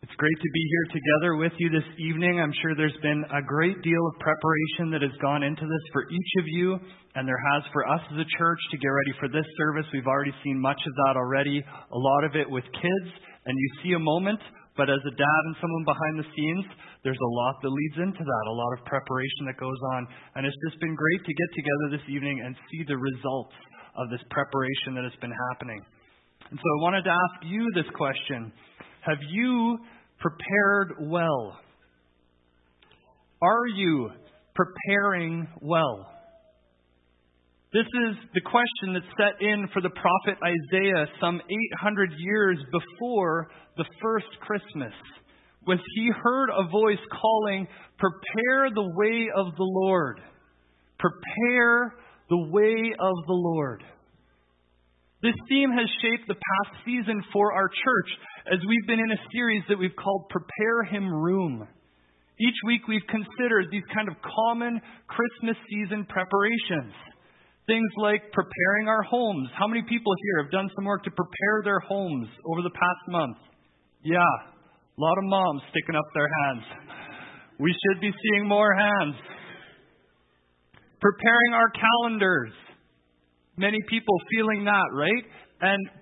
It's 0.00 0.16
great 0.16 0.40
to 0.40 0.50
be 0.56 0.64
here 0.64 0.96
together 0.96 1.36
with 1.36 1.52
you 1.60 1.68
this 1.68 1.84
evening. 2.00 2.40
I'm 2.40 2.56
sure 2.64 2.72
there's 2.72 2.96
been 3.04 3.20
a 3.36 3.44
great 3.44 3.76
deal 3.84 4.00
of 4.08 4.16
preparation 4.16 4.88
that 4.96 5.04
has 5.04 5.12
gone 5.20 5.44
into 5.44 5.60
this 5.60 5.84
for 5.92 6.08
each 6.08 6.32
of 6.40 6.48
you, 6.48 6.80
and 7.20 7.28
there 7.28 7.44
has 7.52 7.68
for 7.68 7.84
us 7.84 8.00
as 8.08 8.16
a 8.16 8.28
church 8.40 8.60
to 8.72 8.80
get 8.80 8.88
ready 8.88 9.12
for 9.20 9.28
this 9.28 9.44
service. 9.60 9.84
We've 9.92 10.08
already 10.08 10.32
seen 10.40 10.56
much 10.56 10.80
of 10.88 10.96
that 11.04 11.20
already, 11.20 11.60
a 11.60 12.00
lot 12.00 12.24
of 12.24 12.32
it 12.32 12.48
with 12.48 12.64
kids, 12.72 13.08
and 13.44 13.52
you 13.52 13.68
see 13.84 13.92
a 13.92 14.00
moment, 14.00 14.40
but 14.72 14.88
as 14.88 15.04
a 15.04 15.12
dad 15.20 15.42
and 15.52 15.56
someone 15.60 15.84
behind 15.84 16.16
the 16.16 16.28
scenes, 16.32 16.64
there's 17.04 17.20
a 17.20 17.32
lot 17.36 17.60
that 17.60 17.68
leads 17.68 18.00
into 18.00 18.24
that, 18.24 18.44
a 18.48 18.56
lot 18.56 18.72
of 18.80 18.88
preparation 18.88 19.52
that 19.52 19.60
goes 19.60 19.80
on. 20.00 20.08
And 20.32 20.48
it's 20.48 20.56
just 20.64 20.80
been 20.80 20.96
great 20.96 21.28
to 21.28 21.32
get 21.36 21.50
together 21.52 22.00
this 22.00 22.06
evening 22.08 22.40
and 22.40 22.56
see 22.72 22.88
the 22.88 22.96
results 22.96 23.52
of 24.00 24.08
this 24.08 24.24
preparation 24.32 24.96
that 24.96 25.04
has 25.04 25.16
been 25.20 25.36
happening. 25.52 25.84
And 26.48 26.56
so 26.56 26.64
I 26.64 26.78
wanted 26.88 27.04
to 27.04 27.12
ask 27.12 27.36
you 27.44 27.68
this 27.76 27.88
question 27.92 28.48
Have 29.02 29.18
you 29.30 29.78
prepared 30.18 31.10
well? 31.10 31.58
Are 33.42 33.66
you 33.66 34.10
preparing 34.54 35.48
well? 35.62 36.06
This 37.72 37.86
is 37.86 38.16
the 38.34 38.40
question 38.40 38.94
that's 38.94 39.16
set 39.16 39.40
in 39.40 39.68
for 39.72 39.80
the 39.80 39.90
prophet 39.90 40.42
Isaiah 40.44 41.06
some 41.20 41.40
800 41.80 42.10
years 42.18 42.58
before 42.72 43.48
the 43.76 43.84
first 44.02 44.26
Christmas, 44.40 44.92
when 45.64 45.78
he 45.94 46.10
heard 46.22 46.50
a 46.50 46.68
voice 46.68 46.98
calling, 47.10 47.68
Prepare 47.96 48.70
the 48.74 48.90
way 48.96 49.28
of 49.36 49.54
the 49.56 49.64
Lord. 49.64 50.20
Prepare 50.98 51.94
the 52.28 52.48
way 52.50 52.92
of 52.98 53.14
the 53.26 53.32
Lord. 53.32 53.84
This 55.22 55.34
theme 55.48 55.70
has 55.70 55.88
shaped 56.02 56.28
the 56.28 56.34
past 56.34 56.84
season 56.84 57.22
for 57.32 57.52
our 57.52 57.68
church 57.68 58.10
as 58.48 58.58
we've 58.64 58.86
been 58.86 59.00
in 59.00 59.12
a 59.12 59.20
series 59.32 59.62
that 59.68 59.78
we've 59.78 59.96
called 59.96 60.24
Prepare 60.30 60.84
Him 60.88 61.12
Room. 61.12 61.68
Each 62.40 62.56
week 62.64 62.88
we've 62.88 63.04
considered 63.04 63.68
these 63.68 63.84
kind 63.92 64.08
of 64.08 64.16
common 64.24 64.80
Christmas 65.08 65.60
season 65.68 66.06
preparations. 66.08 66.96
Things 67.68 67.90
like 68.00 68.32
preparing 68.32 68.88
our 68.88 69.02
homes. 69.02 69.50
How 69.52 69.68
many 69.68 69.82
people 69.84 70.12
here 70.24 70.44
have 70.44 70.52
done 70.52 70.70
some 70.74 70.86
work 70.86 71.04
to 71.04 71.10
prepare 71.10 71.60
their 71.64 71.80
homes 71.80 72.28
over 72.48 72.62
the 72.62 72.72
past 72.72 73.04
month? 73.08 73.36
Yeah, 74.02 74.16
a 74.16 75.00
lot 75.00 75.18
of 75.18 75.24
moms 75.28 75.62
sticking 75.68 75.94
up 75.94 76.08
their 76.14 76.28
hands. 76.40 76.64
We 77.60 77.76
should 77.76 78.00
be 78.00 78.08
seeing 78.10 78.48
more 78.48 78.72
hands. 78.72 79.16
Preparing 80.98 81.52
our 81.52 81.70
calendars. 81.76 82.52
Many 83.58 83.78
people 83.90 84.16
feeling 84.32 84.64
that, 84.64 84.88
right? 84.96 85.24
And 85.60 85.99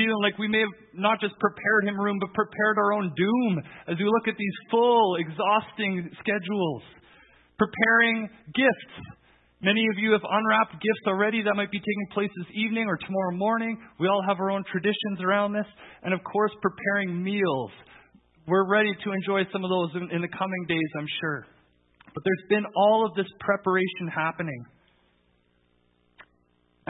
feeling 0.00 0.22
like 0.24 0.40
we 0.40 0.48
may 0.48 0.64
have 0.64 0.76
not 0.96 1.20
just 1.20 1.36
prepared 1.36 1.84
him 1.84 2.00
room, 2.00 2.16
but 2.16 2.32
prepared 2.32 2.80
our 2.80 2.96
own 2.96 3.12
doom 3.12 3.60
as 3.84 4.00
we 4.00 4.08
look 4.08 4.24
at 4.32 4.40
these 4.40 4.56
full, 4.72 5.20
exhausting 5.20 6.08
schedules. 6.24 6.82
Preparing 7.60 8.24
gifts 8.56 9.20
Many 9.62 9.84
of 9.92 9.98
you 9.98 10.12
have 10.12 10.24
unwrapped 10.24 10.80
gifts 10.80 11.04
already 11.06 11.42
that 11.42 11.52
might 11.54 11.70
be 11.70 11.78
taking 11.78 12.08
place 12.14 12.30
this 12.34 12.48
evening 12.56 12.86
or 12.88 12.96
tomorrow 12.96 13.36
morning. 13.36 13.76
We 14.00 14.08
all 14.08 14.24
have 14.26 14.40
our 14.40 14.50
own 14.50 14.64
traditions 14.72 15.20
around 15.20 15.52
this. 15.52 15.66
And 16.02 16.14
of 16.14 16.20
course, 16.24 16.50
preparing 16.62 17.22
meals. 17.22 17.70
We're 18.48 18.66
ready 18.66 18.92
to 19.04 19.12
enjoy 19.12 19.44
some 19.52 19.62
of 19.62 19.68
those 19.68 19.90
in, 20.00 20.16
in 20.16 20.22
the 20.22 20.32
coming 20.32 20.64
days, 20.66 20.90
I'm 20.96 21.06
sure. 21.20 21.44
But 22.14 22.24
there's 22.24 22.48
been 22.48 22.64
all 22.74 23.04
of 23.04 23.14
this 23.14 23.28
preparation 23.38 24.08
happening. 24.08 24.64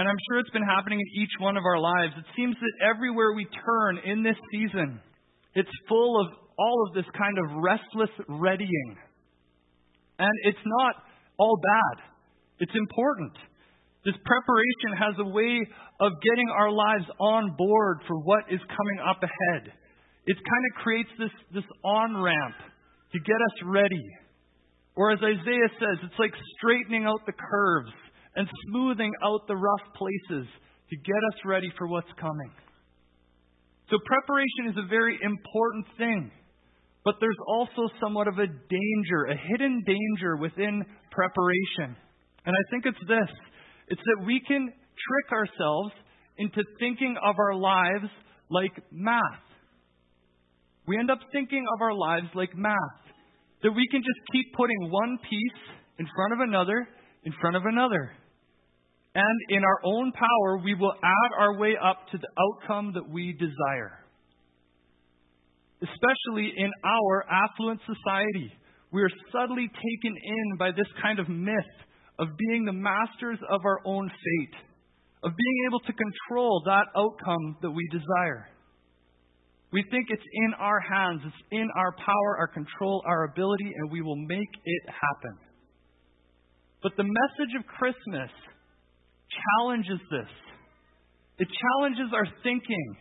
And 0.01 0.09
I'm 0.09 0.17
sure 0.33 0.41
it's 0.41 0.57
been 0.57 0.65
happening 0.65 0.97
in 0.97 1.09
each 1.21 1.37
one 1.45 1.59
of 1.59 1.65
our 1.69 1.77
lives. 1.77 2.17
It 2.17 2.25
seems 2.33 2.57
that 2.57 2.89
everywhere 2.89 3.37
we 3.37 3.45
turn 3.45 4.01
in 4.01 4.25
this 4.25 4.41
season, 4.49 4.99
it's 5.53 5.69
full 5.91 6.17
of 6.25 6.33
all 6.57 6.89
of 6.89 6.95
this 6.95 7.05
kind 7.13 7.37
of 7.37 7.61
restless 7.61 8.09
readying. 8.27 8.97
And 10.19 10.33
it's 10.49 10.65
not 10.65 11.05
all 11.37 11.61
bad. 11.61 12.09
It's 12.61 12.73
important. 12.73 13.37
This 14.01 14.17
preparation 14.25 14.97
has 14.97 15.21
a 15.21 15.29
way 15.29 15.69
of 16.01 16.13
getting 16.25 16.49
our 16.49 16.73
lives 16.73 17.05
on 17.21 17.53
board 17.59 18.01
for 18.09 18.17
what 18.25 18.49
is 18.49 18.61
coming 18.73 19.05
up 19.05 19.21
ahead. 19.21 19.69
It 20.25 20.37
kind 20.41 20.65
of 20.73 20.81
creates 20.81 21.13
this, 21.21 21.61
this 21.61 21.69
on 21.85 22.17
ramp 22.17 22.57
to 23.13 23.19
get 23.21 23.37
us 23.37 23.69
ready. 23.69 24.09
Or 24.97 25.13
as 25.13 25.21
Isaiah 25.21 25.73
says, 25.77 26.09
it's 26.09 26.19
like 26.19 26.33
straightening 26.57 27.05
out 27.05 27.21
the 27.27 27.37
curves 27.37 27.93
and 28.37 28.49
smoothing 28.69 29.12
out 29.25 29.47
the 29.49 29.57
rough 29.57 29.87
places 29.97 30.47
to 30.90 30.97
get 30.97 31.16
us 31.35 31.38
ready 31.45 31.73
for 31.79 31.87
what's 31.87 32.11
coming. 32.21 32.51
So, 33.90 33.99
preparation 34.07 34.71
is 34.71 34.77
a 34.79 34.88
very 34.88 35.19
important 35.23 35.87
thing. 35.99 36.31
But 37.05 37.14
there's 37.21 37.38
also 37.49 37.88
somewhat 38.01 38.29
of 38.29 38.35
a 38.38 38.47
danger, 38.47 39.25
a 39.31 39.37
hidden 39.37 39.83
danger 39.87 40.37
within 40.37 40.85
preparation. 41.11 41.97
And 42.45 42.55
I 42.55 42.62
think 42.71 42.85
it's 42.87 43.09
this 43.09 43.37
it's 43.88 44.03
that 44.05 44.27
we 44.27 44.40
can 44.47 44.69
trick 44.69 45.33
ourselves 45.33 45.93
into 46.38 46.62
thinking 46.79 47.16
of 47.25 47.35
our 47.38 47.55
lives 47.55 48.11
like 48.51 48.73
math. 48.93 49.23
We 50.87 50.99
end 50.99 51.11
up 51.11 51.19
thinking 51.33 51.64
of 51.75 51.83
our 51.83 51.95
lives 51.95 52.27
like 52.35 52.55
math. 52.55 52.77
That 53.62 53.73
we 53.73 53.87
can 53.90 54.01
just 54.01 54.21
keep 54.33 54.55
putting 54.55 54.90
one 54.90 55.19
piece 55.23 55.61
in 55.99 56.07
front 56.16 56.33
of 56.33 56.40
another, 56.40 56.88
in 57.25 57.33
front 57.40 57.57
of 57.57 57.62
another. 57.66 58.12
And 59.14 59.40
in 59.49 59.64
our 59.64 59.81
own 59.85 60.12
power, 60.12 60.59
we 60.62 60.75
will 60.75 60.94
add 61.03 61.31
our 61.38 61.59
way 61.59 61.75
up 61.83 61.99
to 62.12 62.18
the 62.18 62.29
outcome 62.38 62.92
that 62.94 63.09
we 63.09 63.33
desire. 63.33 63.99
Especially 65.83 66.53
in 66.57 66.70
our 66.85 67.25
affluent 67.29 67.81
society, 67.81 68.53
we 68.92 69.03
are 69.03 69.11
subtly 69.33 69.66
taken 69.66 70.16
in 70.16 70.57
by 70.59 70.70
this 70.70 70.87
kind 71.03 71.18
of 71.18 71.29
myth 71.29 71.73
of 72.18 72.29
being 72.37 72.64
the 72.64 72.73
masters 72.73 73.38
of 73.51 73.61
our 73.64 73.81
own 73.85 74.09
fate, 74.09 74.61
of 75.25 75.33
being 75.37 75.57
able 75.66 75.81
to 75.81 75.92
control 75.92 76.62
that 76.66 76.87
outcome 76.96 77.57
that 77.62 77.70
we 77.70 77.88
desire. 77.90 78.46
We 79.73 79.85
think 79.90 80.07
it's 80.11 80.23
in 80.46 80.55
our 80.55 80.81
hands, 80.81 81.23
it's 81.25 81.46
in 81.51 81.68
our 81.77 81.92
power, 81.92 82.38
our 82.38 82.49
control, 82.49 83.03
our 83.07 83.25
ability, 83.25 83.73
and 83.77 83.90
we 83.90 84.03
will 84.03 84.16
make 84.16 84.51
it 84.64 84.83
happen. 84.87 85.38
But 86.83 86.92
the 86.96 87.05
message 87.05 87.55
of 87.59 87.66
Christmas 87.66 88.31
challenges 89.31 90.01
this. 90.11 90.31
It 91.38 91.49
challenges 91.49 92.12
our 92.12 92.27
thinking 92.43 92.97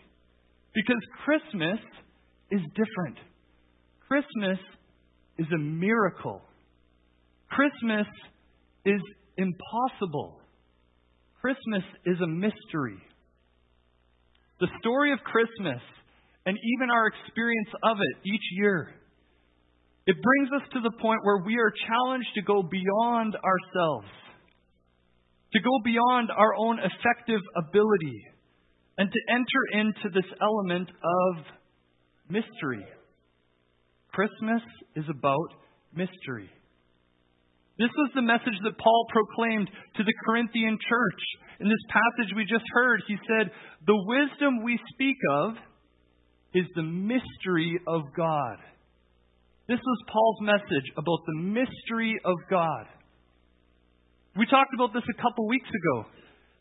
because 0.73 1.01
Christmas 1.25 1.79
is 2.51 2.61
different. 2.75 3.17
Christmas 4.07 4.59
is 5.37 5.47
a 5.53 5.59
miracle. 5.59 6.41
Christmas 7.49 8.07
is 8.85 9.01
impossible. 9.37 10.39
Christmas 11.41 11.83
is 12.05 12.17
a 12.21 12.27
mystery. 12.27 12.97
The 14.59 14.67
story 14.79 15.13
of 15.13 15.19
Christmas 15.19 15.81
and 16.45 16.57
even 16.57 16.89
our 16.89 17.07
experience 17.07 17.69
of 17.83 17.97
it 17.97 18.27
each 18.27 18.43
year 18.53 18.93
it 20.09 20.17
brings 20.23 20.49
us 20.59 20.67
to 20.73 20.81
the 20.81 20.97
point 20.97 21.19
where 21.21 21.37
we 21.45 21.57
are 21.59 21.71
challenged 21.85 22.29
to 22.33 22.41
go 22.41 22.63
beyond 22.63 23.35
ourselves, 23.35 24.07
to 25.53 25.59
go 25.59 25.79
beyond 25.83 26.29
our 26.31 26.55
own 26.55 26.79
effective 26.79 27.41
ability, 27.55 28.23
and 28.97 29.09
to 29.09 29.33
enter 29.33 29.63
into 29.73 30.09
this 30.13 30.29
element 30.41 30.89
of 30.89 31.45
mystery. 32.29 32.85
Christmas 34.11 34.61
is 34.95 35.05
about 35.09 35.49
mystery. 35.93 36.49
This 37.77 37.89
was 37.95 38.11
the 38.13 38.21
message 38.21 38.59
that 38.63 38.77
Paul 38.77 39.05
proclaimed 39.09 39.69
to 39.95 40.03
the 40.03 40.13
Corinthian 40.25 40.77
church. 40.89 41.21
In 41.61 41.69
this 41.69 41.85
passage 41.87 42.35
we 42.35 42.43
just 42.43 42.65
heard, 42.73 43.01
he 43.07 43.15
said, 43.25 43.51
The 43.87 44.03
wisdom 44.05 44.63
we 44.63 44.77
speak 44.93 45.15
of 45.31 45.53
is 46.53 46.65
the 46.75 46.83
mystery 46.83 47.79
of 47.87 48.01
God. 48.17 48.57
This 49.69 49.79
was 49.79 50.11
Paul's 50.11 50.41
message 50.41 50.91
about 50.97 51.19
the 51.25 51.39
mystery 51.39 52.19
of 52.25 52.35
God. 52.49 52.85
We 54.37 54.45
talked 54.45 54.73
about 54.73 54.93
this 54.93 55.03
a 55.09 55.21
couple 55.21 55.47
weeks 55.47 55.69
ago 55.69 56.05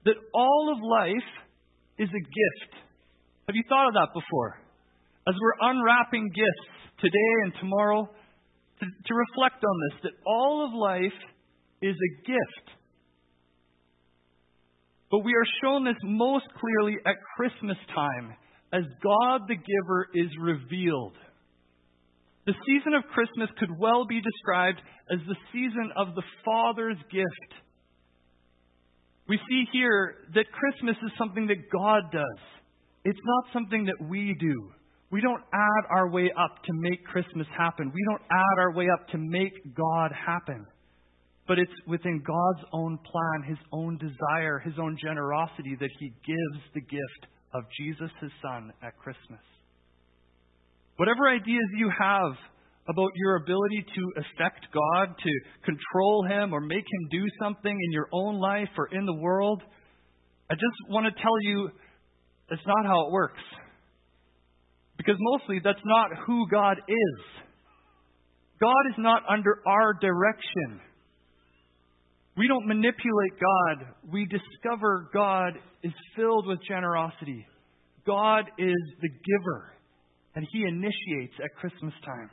that 0.05 0.17
all 0.33 0.73
of 0.73 0.79
life 0.83 1.31
is 1.99 2.09
a 2.09 2.23
gift. 2.23 2.73
Have 3.47 3.57
you 3.57 3.65
thought 3.69 3.89
of 3.89 3.95
that 3.95 4.09
before? 4.15 4.61
As 5.27 5.35
we're 5.41 5.71
unwrapping 5.71 6.31
gifts 6.35 6.69
today 7.01 7.33
and 7.45 7.53
tomorrow, 7.61 8.09
to, 8.81 8.87
to 8.87 9.15
reflect 9.15 9.63
on 9.65 9.77
this 9.91 10.01
that 10.05 10.13
all 10.27 10.65
of 10.67 10.73
life 10.73 11.19
is 11.83 11.95
a 11.95 12.27
gift. 12.27 12.79
But 15.11 15.25
we 15.25 15.33
are 15.33 15.47
shown 15.63 15.85
this 15.85 16.01
most 16.03 16.47
clearly 16.61 16.97
at 17.05 17.17
Christmas 17.37 17.79
time 17.95 18.35
as 18.73 18.83
God 19.03 19.49
the 19.49 19.57
giver 19.57 20.09
is 20.15 20.29
revealed. 20.41 21.17
The 22.49 22.57
season 22.65 22.95
of 22.95 23.05
Christmas 23.13 23.51
could 23.59 23.79
well 23.79 24.07
be 24.07 24.23
described 24.23 24.81
as 25.13 25.19
the 25.29 25.37
season 25.53 25.93
of 25.99 26.15
the 26.15 26.23
Father's 26.47 26.97
gift. 27.13 27.53
We 29.29 29.39
see 29.51 29.65
here 29.71 30.15
that 30.33 30.47
Christmas 30.51 30.97
is 31.05 31.13
something 31.19 31.47
that 31.49 31.69
God 31.71 32.05
does. 32.11 32.41
It's 33.05 33.21
not 33.23 33.53
something 33.53 33.85
that 33.85 34.09
we 34.09 34.35
do. 34.41 34.71
We 35.11 35.21
don't 35.21 35.43
add 35.53 35.85
our 35.91 36.09
way 36.09 36.33
up 36.43 36.65
to 36.65 36.73
make 36.73 37.05
Christmas 37.05 37.47
happen. 37.55 37.93
We 37.93 38.05
don't 38.09 38.23
add 38.33 38.59
our 38.61 38.73
way 38.73 38.87
up 38.95 39.07
to 39.09 39.19
make 39.19 39.53
God 39.77 40.11
happen. 40.13 40.65
But 41.47 41.59
it's 41.59 41.73
within 41.87 42.23
God's 42.25 42.67
own 42.73 42.97
plan, 42.97 43.43
His 43.47 43.59
own 43.75 43.99
desire, 43.99 44.59
His 44.59 44.79
own 44.81 44.97
generosity 44.99 45.77
that 45.81 45.91
He 46.01 46.09
gives 46.25 46.65
the 46.73 46.81
gift 46.81 47.27
of 47.53 47.65
Jesus, 47.79 48.11
His 48.23 48.33
Son, 48.41 48.73
at 48.83 48.97
Christmas. 48.97 49.45
Whatever 50.99 51.29
ideas 51.29 51.65
you 51.77 51.91
have 51.97 52.33
about 52.89 53.11
your 53.15 53.37
ability 53.37 53.85
to 53.95 54.21
affect 54.21 54.67
God, 54.75 55.15
to 55.17 55.31
control 55.65 56.27
Him, 56.29 56.53
or 56.53 56.61
make 56.61 56.85
Him 56.85 57.09
do 57.11 57.25
something 57.41 57.71
in 57.73 57.93
your 57.93 58.09
own 58.13 58.41
life 58.41 58.69
or 58.77 58.89
in 58.89 59.07
the 59.07 59.15
world, 59.15 59.63
I 60.51 60.55
just 60.55 60.91
want 60.91 61.07
to 61.07 61.23
tell 61.23 61.41
you 61.43 61.71
that's 62.51 62.67
not 62.67 62.85
how 62.85 63.07
it 63.07 63.13
works. 63.13 63.43
Because 64.97 65.17
mostly 65.21 65.61
that's 65.63 65.79
not 65.85 66.11
who 66.27 66.49
God 66.51 66.79
is. 66.89 67.25
God 68.61 68.91
is 68.91 68.97
not 68.99 69.23
under 69.31 69.63
our 69.67 69.95
direction. 70.01 70.81
We 72.37 72.49
don't 72.49 72.67
manipulate 72.67 73.39
God. 73.39 73.95
We 74.11 74.27
discover 74.27 75.11
God 75.13 75.53
is 75.85 75.93
filled 76.17 76.47
with 76.49 76.59
generosity. 76.67 77.47
God 78.07 78.51
is 78.59 78.77
the 79.01 79.09
giver, 79.09 79.71
and 80.39 80.47
He 80.55 80.63
initiates 80.63 81.35
at 81.43 81.51
Christmas 81.59 81.91
time. 82.07 82.31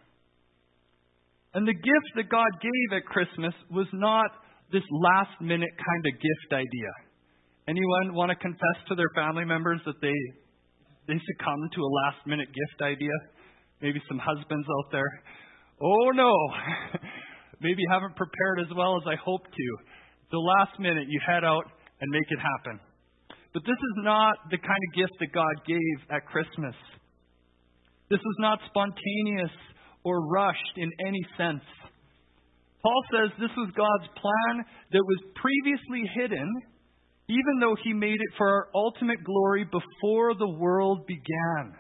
And 1.57 1.65
the 1.65 1.73
gift 1.73 2.09
that 2.21 2.29
God 2.29 2.53
gave 2.61 3.01
at 3.01 3.09
Christmas 3.09 3.57
was 3.73 3.89
not 3.97 4.29
this 4.69 4.85
last 4.93 5.41
minute 5.41 5.73
kind 5.73 6.03
of 6.05 6.13
gift 6.21 6.49
idea. 6.53 6.91
Anyone 7.65 8.13
want 8.13 8.29
to 8.29 8.37
confess 8.37 8.77
to 8.89 8.93
their 8.93 9.09
family 9.17 9.41
members 9.41 9.81
that 9.89 9.97
they 10.05 10.13
they 11.09 11.17
succumb 11.17 11.61
to 11.73 11.81
a 11.81 11.91
last 12.05 12.21
minute 12.29 12.45
gift 12.53 12.77
idea. 12.85 13.17
Maybe 13.81 13.97
some 14.05 14.21
husbands 14.21 14.67
out 14.69 14.91
there. 14.93 15.11
Oh 15.81 16.13
no, 16.13 16.29
maybe 17.65 17.81
you 17.81 17.89
haven't 17.89 18.13
prepared 18.13 18.61
as 18.61 18.69
well 18.77 19.01
as 19.01 19.03
I 19.09 19.17
hoped 19.17 19.49
to. 19.49 19.67
The 20.29 20.37
last 20.37 20.77
minute 20.77 21.09
you 21.09 21.19
head 21.25 21.43
out 21.43 21.65
and 22.01 22.11
make 22.13 22.29
it 22.29 22.37
happen. 22.37 22.77
But 23.49 23.65
this 23.65 23.81
is 23.81 23.95
not 24.05 24.37
the 24.53 24.61
kind 24.61 24.81
of 24.85 24.89
gift 24.93 25.17
that 25.25 25.33
God 25.33 25.55
gave 25.65 25.97
at 26.13 26.29
Christmas. 26.29 26.77
This 28.09 28.19
was 28.19 28.35
not 28.39 28.59
spontaneous 28.67 29.55
or 30.03 30.27
rushed 30.27 30.77
in 30.77 30.91
any 31.05 31.21
sense. 31.37 31.63
Paul 32.83 33.01
says 33.11 33.31
this 33.39 33.55
was 33.57 33.73
God's 33.75 34.09
plan 34.13 34.65
that 34.91 35.03
was 35.03 35.33
previously 35.35 36.09
hidden 36.13 36.49
even 37.27 37.59
though 37.59 37.75
he 37.83 37.93
made 37.93 38.13
it 38.21 38.37
for 38.37 38.47
our 38.47 38.67
ultimate 38.75 39.23
glory 39.23 39.65
before 39.65 40.35
the 40.35 40.49
world 40.59 41.07
began. 41.07 41.73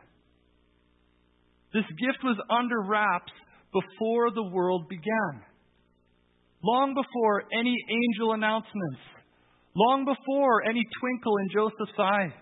This 1.71 1.85
gift 1.99 2.23
was 2.23 2.37
under 2.49 2.81
wraps 2.81 3.31
before 3.71 4.31
the 4.31 4.49
world 4.51 4.87
began. 4.89 5.43
Long 6.63 6.95
before 6.95 7.43
any 7.53 7.75
angel 7.89 8.33
announcements, 8.33 9.01
long 9.75 10.05
before 10.05 10.63
any 10.67 10.81
twinkle 10.99 11.37
in 11.37 11.49
Joseph's 11.53 11.99
eye, 11.99 12.33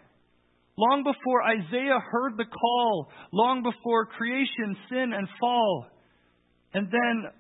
long 0.77 1.03
before 1.03 1.43
Isaiah 1.43 1.99
heard 2.11 2.37
the 2.37 2.45
call, 2.45 3.09
long 3.31 3.63
before 3.63 4.05
creation, 4.05 4.75
sin, 4.89 5.13
and 5.13 5.27
fall, 5.39 5.87
and 6.73 6.87
then 6.91 7.31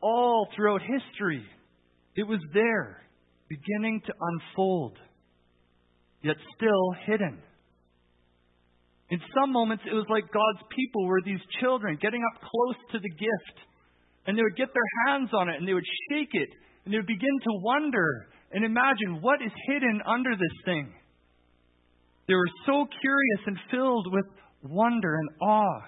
all 0.00 0.48
throughout 0.54 0.80
history, 0.80 1.44
it 2.16 2.24
was 2.24 2.40
there, 2.52 3.02
beginning 3.48 4.00
to 4.06 4.12
unfold 4.20 4.98
yet 6.22 6.36
still 6.56 6.94
hidden. 7.06 7.38
In 9.10 9.20
some 9.32 9.52
moments, 9.52 9.84
it 9.90 9.94
was 9.94 10.04
like 10.10 10.24
God's 10.32 10.68
people 10.74 11.06
were 11.06 11.22
these 11.24 11.40
children 11.60 11.98
getting 12.00 12.22
up 12.22 12.40
close 12.42 12.76
to 12.92 12.98
the 12.98 13.08
gift, 13.08 13.56
and 14.26 14.36
they 14.36 14.42
would 14.42 14.56
get 14.56 14.68
their 14.74 14.90
hands 15.06 15.30
on 15.32 15.48
it, 15.48 15.56
and 15.56 15.66
they 15.66 15.74
would 15.74 15.86
shake 16.10 16.32
it, 16.32 16.48
and 16.84 16.92
they 16.92 16.98
would 16.98 17.06
begin 17.06 17.38
to 17.44 17.60
wonder 17.62 18.28
and 18.52 18.64
imagine 18.64 19.20
what 19.20 19.40
is 19.40 19.52
hidden 19.68 20.00
under 20.06 20.32
this 20.32 20.56
thing. 20.64 20.92
They 22.28 22.34
were 22.34 22.50
so 22.66 22.86
curious 23.00 23.40
and 23.46 23.56
filled 23.70 24.12
with 24.12 24.26
wonder 24.62 25.16
and 25.16 25.28
awe. 25.40 25.80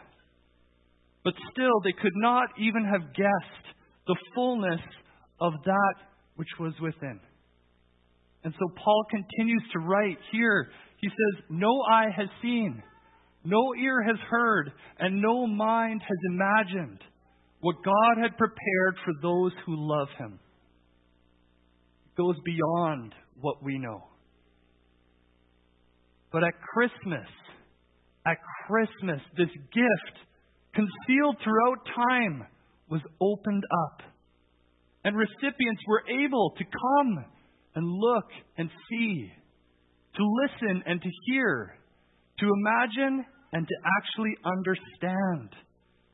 But 1.23 1.35
still, 1.53 1.81
they 1.85 1.93
could 1.93 2.17
not 2.17 2.49
even 2.59 2.85
have 2.85 3.15
guessed 3.15 3.77
the 4.07 4.17
fullness 4.35 4.81
of 5.39 5.53
that 5.65 5.95
which 6.37 6.49
was 6.59 6.73
within. 6.81 7.21
And 8.43 8.55
so 8.59 8.75
Paul 8.83 9.05
continues 9.11 9.63
to 9.75 9.81
write 9.81 10.17
here. 10.33 10.71
He 11.01 11.09
says, 11.09 11.45
No 11.51 11.83
eye 11.91 12.09
has 12.17 12.29
seen, 12.41 12.83
no 13.45 13.75
ear 13.75 14.03
has 14.03 14.17
heard, 14.31 14.73
and 14.99 15.21
no 15.21 15.47
mind 15.47 16.01
has 16.03 16.19
imagined 16.31 17.01
what 17.61 17.85
God 17.85 18.23
had 18.23 18.39
prepared 18.39 18.97
for 19.05 19.13
those 19.21 19.53
who 19.67 19.75
love 19.77 20.09
him. 20.19 20.41
It 22.07 22.17
goes 22.17 22.37
beyond 22.45 23.15
what 23.41 23.63
we 23.63 23.79
know. 23.79 24.10
But 26.33 26.45
at 26.45 26.55
Christmas, 26.75 27.29
at 28.27 28.39
Christmas, 28.67 29.21
this 29.37 29.51
gift, 29.73 30.17
concealed 30.75 31.37
throughout 31.43 31.79
time, 31.95 32.47
was 32.89 33.01
opened 33.21 33.65
up. 33.87 34.03
And 35.05 35.17
recipients 35.17 35.83
were 35.89 36.03
able 36.09 36.53
to 36.59 36.65
come 36.65 37.25
and 37.75 37.87
look 37.87 38.27
and 38.59 38.71
see, 38.91 39.33
to 40.17 40.23
listen 40.45 40.83
and 40.87 41.01
to 41.01 41.09
hear, 41.27 41.79
to 42.39 42.47
imagine 42.47 43.25
and 43.53 43.67
to 43.67 43.75
actually 43.99 44.37
understand 44.45 45.51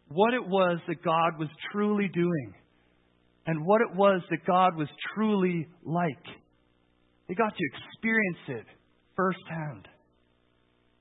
what 0.08 0.34
it 0.34 0.46
was 0.46 0.78
that 0.86 1.02
God 1.02 1.38
was 1.38 1.48
truly 1.72 2.08
doing 2.08 2.54
and 3.46 3.64
what 3.66 3.80
it 3.80 3.96
was 3.96 4.22
that 4.30 4.44
God 4.46 4.76
was 4.76 4.88
truly 5.14 5.66
like. 5.84 6.24
They 7.28 7.34
got 7.34 7.52
to 7.56 7.64
experience 7.74 8.38
it 8.48 8.66
firsthand. 9.16 9.88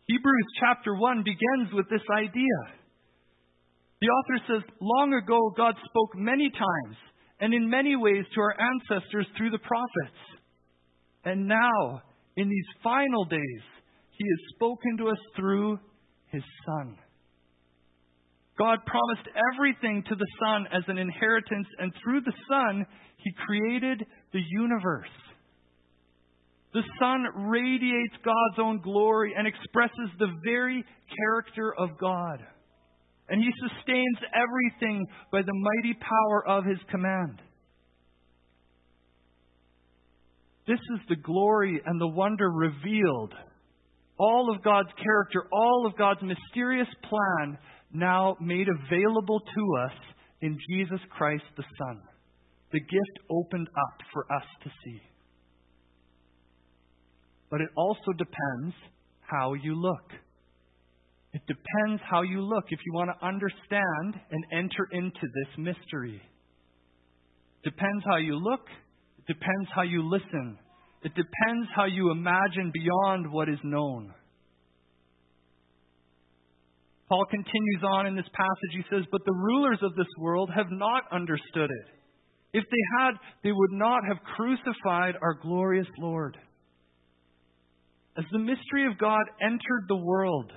Hebrews 0.07 0.45
chapter 0.59 0.95
1 0.95 1.23
begins 1.23 1.73
with 1.73 1.89
this 1.89 2.05
idea. 2.15 2.77
The 4.01 4.07
author 4.07 4.45
says, 4.47 4.71
Long 4.79 5.13
ago, 5.13 5.51
God 5.57 5.73
spoke 5.83 6.15
many 6.15 6.51
times 6.51 6.97
and 7.39 7.53
in 7.53 7.69
many 7.69 7.95
ways 7.95 8.23
to 8.35 8.41
our 8.41 8.55
ancestors 8.59 9.25
through 9.35 9.49
the 9.49 9.57
prophets. 9.57 10.19
And 11.23 11.47
now, 11.47 12.03
in 12.37 12.49
these 12.49 12.81
final 12.83 13.25
days, 13.25 13.63
He 14.11 14.25
has 14.29 14.55
spoken 14.55 14.97
to 14.99 15.09
us 15.09 15.17
through 15.35 15.79
His 16.31 16.43
Son. 16.67 16.97
God 18.59 18.79
promised 18.85 19.27
everything 19.53 20.03
to 20.07 20.15
the 20.15 20.27
Son 20.39 20.67
as 20.71 20.83
an 20.87 20.99
inheritance, 20.99 21.67
and 21.79 21.91
through 22.03 22.21
the 22.21 22.33
Son, 22.47 22.85
He 23.17 23.31
created 23.45 24.05
the 24.31 24.41
universe. 24.51 25.09
The 26.75 26.83
Son 26.99 27.47
radiates 27.47 28.15
God's 28.25 28.59
own 28.59 28.81
glory 28.81 29.33
and 29.37 29.47
expresses 29.47 30.11
the 30.19 30.27
very 30.43 30.83
character 31.17 31.73
of 31.73 31.97
God. 31.97 32.39
and 33.29 33.41
he 33.41 33.49
sustains 33.67 34.17
everything 34.35 35.07
by 35.31 35.41
the 35.41 35.53
mighty 35.53 35.97
power 35.99 36.47
of 36.47 36.65
his 36.65 36.77
command. 36.91 37.41
This 40.67 40.79
is 40.79 40.99
the 41.09 41.15
glory 41.15 41.81
and 41.85 41.99
the 41.99 42.07
wonder 42.07 42.49
revealed. 42.49 43.33
All 44.17 44.53
of 44.53 44.63
God's 44.63 44.89
character, 45.01 45.43
all 45.51 45.85
of 45.85 45.97
God's 45.97 46.21
mysterious 46.21 46.87
plan 47.03 47.57
now 47.93 48.35
made 48.39 48.67
available 48.67 49.39
to 49.39 49.75
us 49.85 49.97
in 50.41 50.57
Jesus 50.69 50.99
Christ 51.09 51.43
the 51.57 51.63
Son. 51.79 52.01
The 52.71 52.79
gift 52.79 53.25
opened 53.29 53.67
up 53.69 54.01
for 54.11 54.25
us 54.31 54.43
to 54.63 54.69
see. 54.83 55.01
But 57.49 57.61
it 57.61 57.69
also 57.75 58.11
depends 58.17 58.75
how 59.21 59.53
you 59.53 59.75
look. 59.75 60.11
It 61.33 61.41
depends 61.47 62.01
how 62.09 62.21
you 62.21 62.41
look 62.41 62.65
if 62.69 62.79
you 62.85 62.93
want 62.93 63.11
to 63.11 63.25
understand 63.25 64.21
and 64.31 64.45
enter 64.53 64.87
into 64.91 65.21
this 65.21 65.57
mystery. 65.57 66.21
Depends 67.63 68.05
how 68.05 68.17
you 68.17 68.35
look, 68.35 68.61
it 69.19 69.27
depends 69.27 69.69
how 69.75 69.81
you 69.81 70.07
listen. 70.07 70.57
It 71.03 71.13
depends 71.13 71.67
how 71.75 71.85
you 71.85 72.09
imagine 72.09 72.71
beyond 72.73 73.31
what 73.31 73.49
is 73.49 73.59
known. 73.63 74.13
Paul 77.07 77.25
continues 77.29 77.83
on 77.83 78.07
in 78.07 78.15
this 78.15 78.25
passage. 78.33 78.71
He 78.71 78.83
says, 78.89 79.05
But 79.11 79.21
the 79.25 79.33
rulers 79.33 79.79
of 79.83 79.95
this 79.95 80.07
world 80.17 80.49
have 80.55 80.71
not 80.71 81.03
understood 81.11 81.69
it. 81.69 81.87
If 82.53 82.63
they 82.63 82.99
had, 82.99 83.11
they 83.43 83.51
would 83.51 83.71
not 83.71 84.01
have 84.07 84.17
crucified 84.35 85.15
our 85.21 85.35
glorious 85.43 85.87
Lord. 85.99 86.37
As 88.17 88.25
the 88.31 88.39
mystery 88.39 88.87
of 88.87 88.97
God 88.97 89.23
entered 89.41 89.85
the 89.87 89.97
world, 89.97 90.51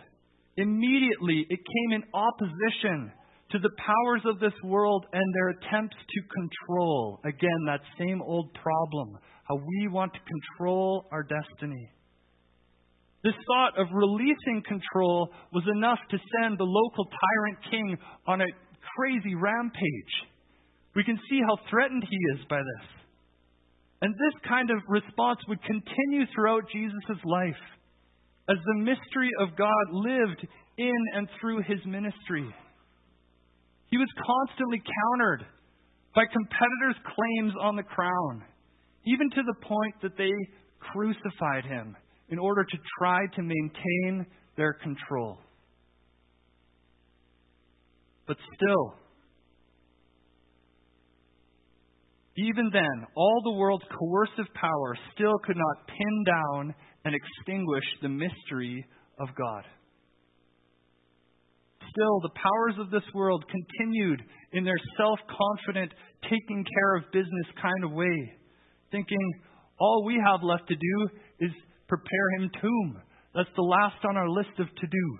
immediately 0.56 1.46
it 1.50 1.58
came 1.58 2.00
in 2.00 2.04
opposition 2.14 3.12
to 3.50 3.58
the 3.58 3.70
powers 3.78 4.22
of 4.26 4.38
this 4.38 4.52
world 4.62 5.06
and 5.12 5.34
their 5.34 5.48
attempts 5.50 5.96
to 5.96 6.20
control. 6.34 7.20
Again, 7.24 7.64
that 7.66 7.80
same 7.98 8.22
old 8.22 8.52
problem 8.54 9.18
how 9.48 9.56
we 9.56 9.88
want 9.88 10.12
to 10.12 10.18
control 10.20 11.06
our 11.10 11.22
destiny. 11.22 11.90
This 13.24 13.34
thought 13.46 13.80
of 13.80 13.88
releasing 13.92 14.62
control 14.66 15.30
was 15.52 15.64
enough 15.74 15.98
to 16.10 16.18
send 16.38 16.58
the 16.58 16.64
local 16.64 17.04
tyrant 17.06 17.58
king 17.70 17.96
on 18.26 18.42
a 18.42 18.46
crazy 18.94 19.34
rampage. 19.34 20.14
We 20.94 21.02
can 21.02 21.18
see 21.30 21.40
how 21.46 21.56
threatened 21.70 22.04
he 22.08 22.16
is 22.34 22.46
by 22.48 22.58
this. 22.58 22.97
And 24.00 24.14
this 24.14 24.48
kind 24.48 24.70
of 24.70 24.78
response 24.88 25.40
would 25.48 25.62
continue 25.62 26.24
throughout 26.34 26.70
Jesus' 26.72 27.24
life 27.24 27.62
as 28.48 28.56
the 28.64 28.84
mystery 28.84 29.30
of 29.40 29.56
God 29.56 29.84
lived 29.92 30.46
in 30.78 31.04
and 31.14 31.28
through 31.40 31.62
his 31.62 31.84
ministry. 31.84 32.46
He 33.90 33.96
was 33.96 34.08
constantly 34.24 34.80
countered 34.80 35.46
by 36.14 36.24
competitors' 36.32 37.02
claims 37.04 37.52
on 37.60 37.76
the 37.76 37.82
crown, 37.82 38.44
even 39.06 39.30
to 39.30 39.42
the 39.42 39.66
point 39.66 39.94
that 40.02 40.16
they 40.16 40.30
crucified 40.78 41.64
him 41.64 41.96
in 42.28 42.38
order 42.38 42.64
to 42.64 42.78
try 42.98 43.20
to 43.34 43.42
maintain 43.42 44.26
their 44.56 44.74
control. 44.74 45.38
But 48.26 48.36
still, 48.54 48.94
even 52.38 52.70
then, 52.72 53.06
all 53.16 53.40
the 53.42 53.58
world's 53.58 53.84
coercive 53.98 54.52
power 54.54 54.96
still 55.14 55.38
could 55.44 55.56
not 55.56 55.86
pin 55.88 56.24
down 56.24 56.74
and 57.04 57.14
extinguish 57.14 57.84
the 58.00 58.08
mystery 58.08 58.86
of 59.18 59.28
God. 59.36 59.64
Still, 61.90 62.20
the 62.20 62.36
powers 62.36 62.74
of 62.78 62.90
this 62.90 63.02
world 63.14 63.44
continued 63.50 64.22
in 64.52 64.64
their 64.64 64.78
self 64.96 65.18
confident, 65.26 65.92
taking 66.22 66.64
care 66.64 66.96
of 66.96 67.12
business 67.12 67.48
kind 67.60 67.84
of 67.84 67.92
way, 67.92 68.32
thinking 68.92 69.32
all 69.80 70.04
we 70.04 70.20
have 70.24 70.42
left 70.42 70.68
to 70.68 70.76
do 70.76 71.08
is 71.40 71.50
prepare 71.88 72.30
him 72.38 72.50
tomb. 72.60 73.02
That's 73.34 73.48
the 73.56 73.62
last 73.62 74.04
on 74.08 74.16
our 74.16 74.28
list 74.28 74.58
of 74.58 74.66
to 74.66 74.86
do. 74.86 75.18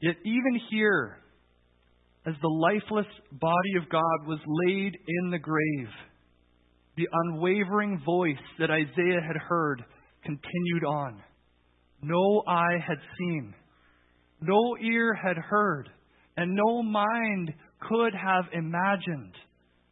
Yet, 0.00 0.16
even 0.24 0.60
here, 0.70 1.21
as 2.26 2.34
the 2.40 2.48
lifeless 2.48 3.06
body 3.32 3.74
of 3.80 3.88
God 3.88 4.26
was 4.26 4.38
laid 4.46 4.96
in 5.08 5.30
the 5.30 5.38
grave, 5.38 5.88
the 6.96 7.08
unwavering 7.24 8.00
voice 8.04 8.36
that 8.58 8.70
Isaiah 8.70 9.20
had 9.26 9.36
heard 9.36 9.82
continued 10.22 10.84
on. 10.86 11.22
No 12.02 12.42
eye 12.46 12.78
had 12.86 12.98
seen, 13.18 13.54
no 14.40 14.76
ear 14.82 15.14
had 15.14 15.36
heard, 15.36 15.88
and 16.36 16.54
no 16.54 16.82
mind 16.82 17.52
could 17.80 18.14
have 18.14 18.44
imagined 18.52 19.34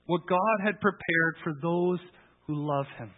what 0.06 0.26
God 0.28 0.64
had 0.64 0.80
prepared 0.80 1.36
for 1.42 1.52
those 1.60 1.98
who 2.46 2.54
love 2.54 2.86
Him. 2.98 3.10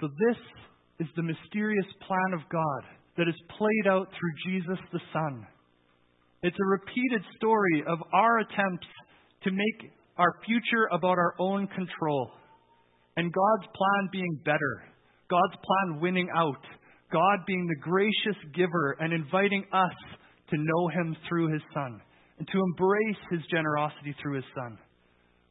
So, 0.00 0.08
this 0.08 0.36
is 1.06 1.08
the 1.14 1.22
mysterious 1.22 1.86
plan 2.06 2.40
of 2.40 2.48
God 2.50 2.99
that 3.20 3.28
is 3.28 3.36
played 3.58 3.92
out 3.92 4.08
through 4.16 4.50
Jesus 4.50 4.78
the 4.94 5.00
Son. 5.12 5.46
It's 6.42 6.56
a 6.56 6.70
repeated 6.70 7.20
story 7.36 7.84
of 7.86 7.98
our 8.14 8.38
attempts 8.38 8.86
to 9.44 9.50
make 9.50 9.92
our 10.16 10.32
future 10.46 10.88
about 10.90 11.18
our 11.18 11.34
own 11.38 11.66
control, 11.66 12.30
and 13.18 13.30
God's 13.30 13.68
plan 13.76 14.08
being 14.10 14.40
better, 14.42 14.84
God's 15.28 15.52
plan 15.52 16.00
winning 16.00 16.28
out, 16.34 16.64
God 17.12 17.40
being 17.46 17.66
the 17.66 17.82
gracious 17.82 18.40
giver 18.54 18.96
and 19.00 19.12
inviting 19.12 19.66
us 19.70 20.16
to 20.48 20.56
know 20.56 20.88
Him 20.88 21.14
through 21.28 21.52
His 21.52 21.62
Son 21.74 22.00
and 22.38 22.48
to 22.48 22.58
embrace 22.58 23.22
His 23.30 23.40
generosity 23.50 24.16
through 24.22 24.36
His 24.36 24.48
Son. 24.54 24.78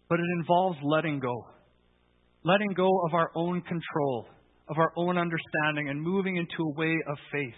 But 0.10 0.20
it 0.20 0.40
involves 0.40 0.80
letting 0.82 1.20
go. 1.20 1.46
Letting 2.44 2.74
go 2.76 2.90
of 3.06 3.14
our 3.14 3.30
own 3.36 3.62
control 3.62 4.26
of 4.70 4.78
our 4.78 4.92
own 4.96 5.18
understanding 5.18 5.90
and 5.90 6.02
moving 6.02 6.38
into 6.38 6.64
a 6.64 6.74
way 6.74 6.96
of 7.08 7.18
faith. 7.32 7.54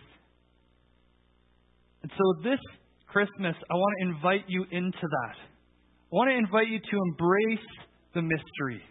And 2.04 2.12
so 2.18 2.42
this 2.44 2.60
Christmas, 3.08 3.56
I 3.70 3.74
want 3.74 3.94
to 4.00 4.08
invite 4.16 4.46
you 4.48 4.66
into 4.72 5.02
that. 5.02 5.36
I 5.38 6.16
want 6.16 6.30
to 6.30 6.38
invite 6.38 6.68
you 6.68 6.80
to 6.80 6.98
embrace 7.10 7.68
the 8.14 8.22
mystery, 8.22 8.82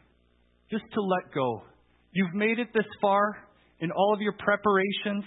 just 0.71 0.85
to 0.93 1.01
let 1.01 1.33
go. 1.35 1.63
You've 2.13 2.35
made 2.35 2.59
it 2.59 2.69
this 2.75 2.87
far 3.01 3.37
in 3.81 3.91
all 3.91 4.15
of 4.15 4.21
your 4.21 4.35
preparations. 4.39 5.25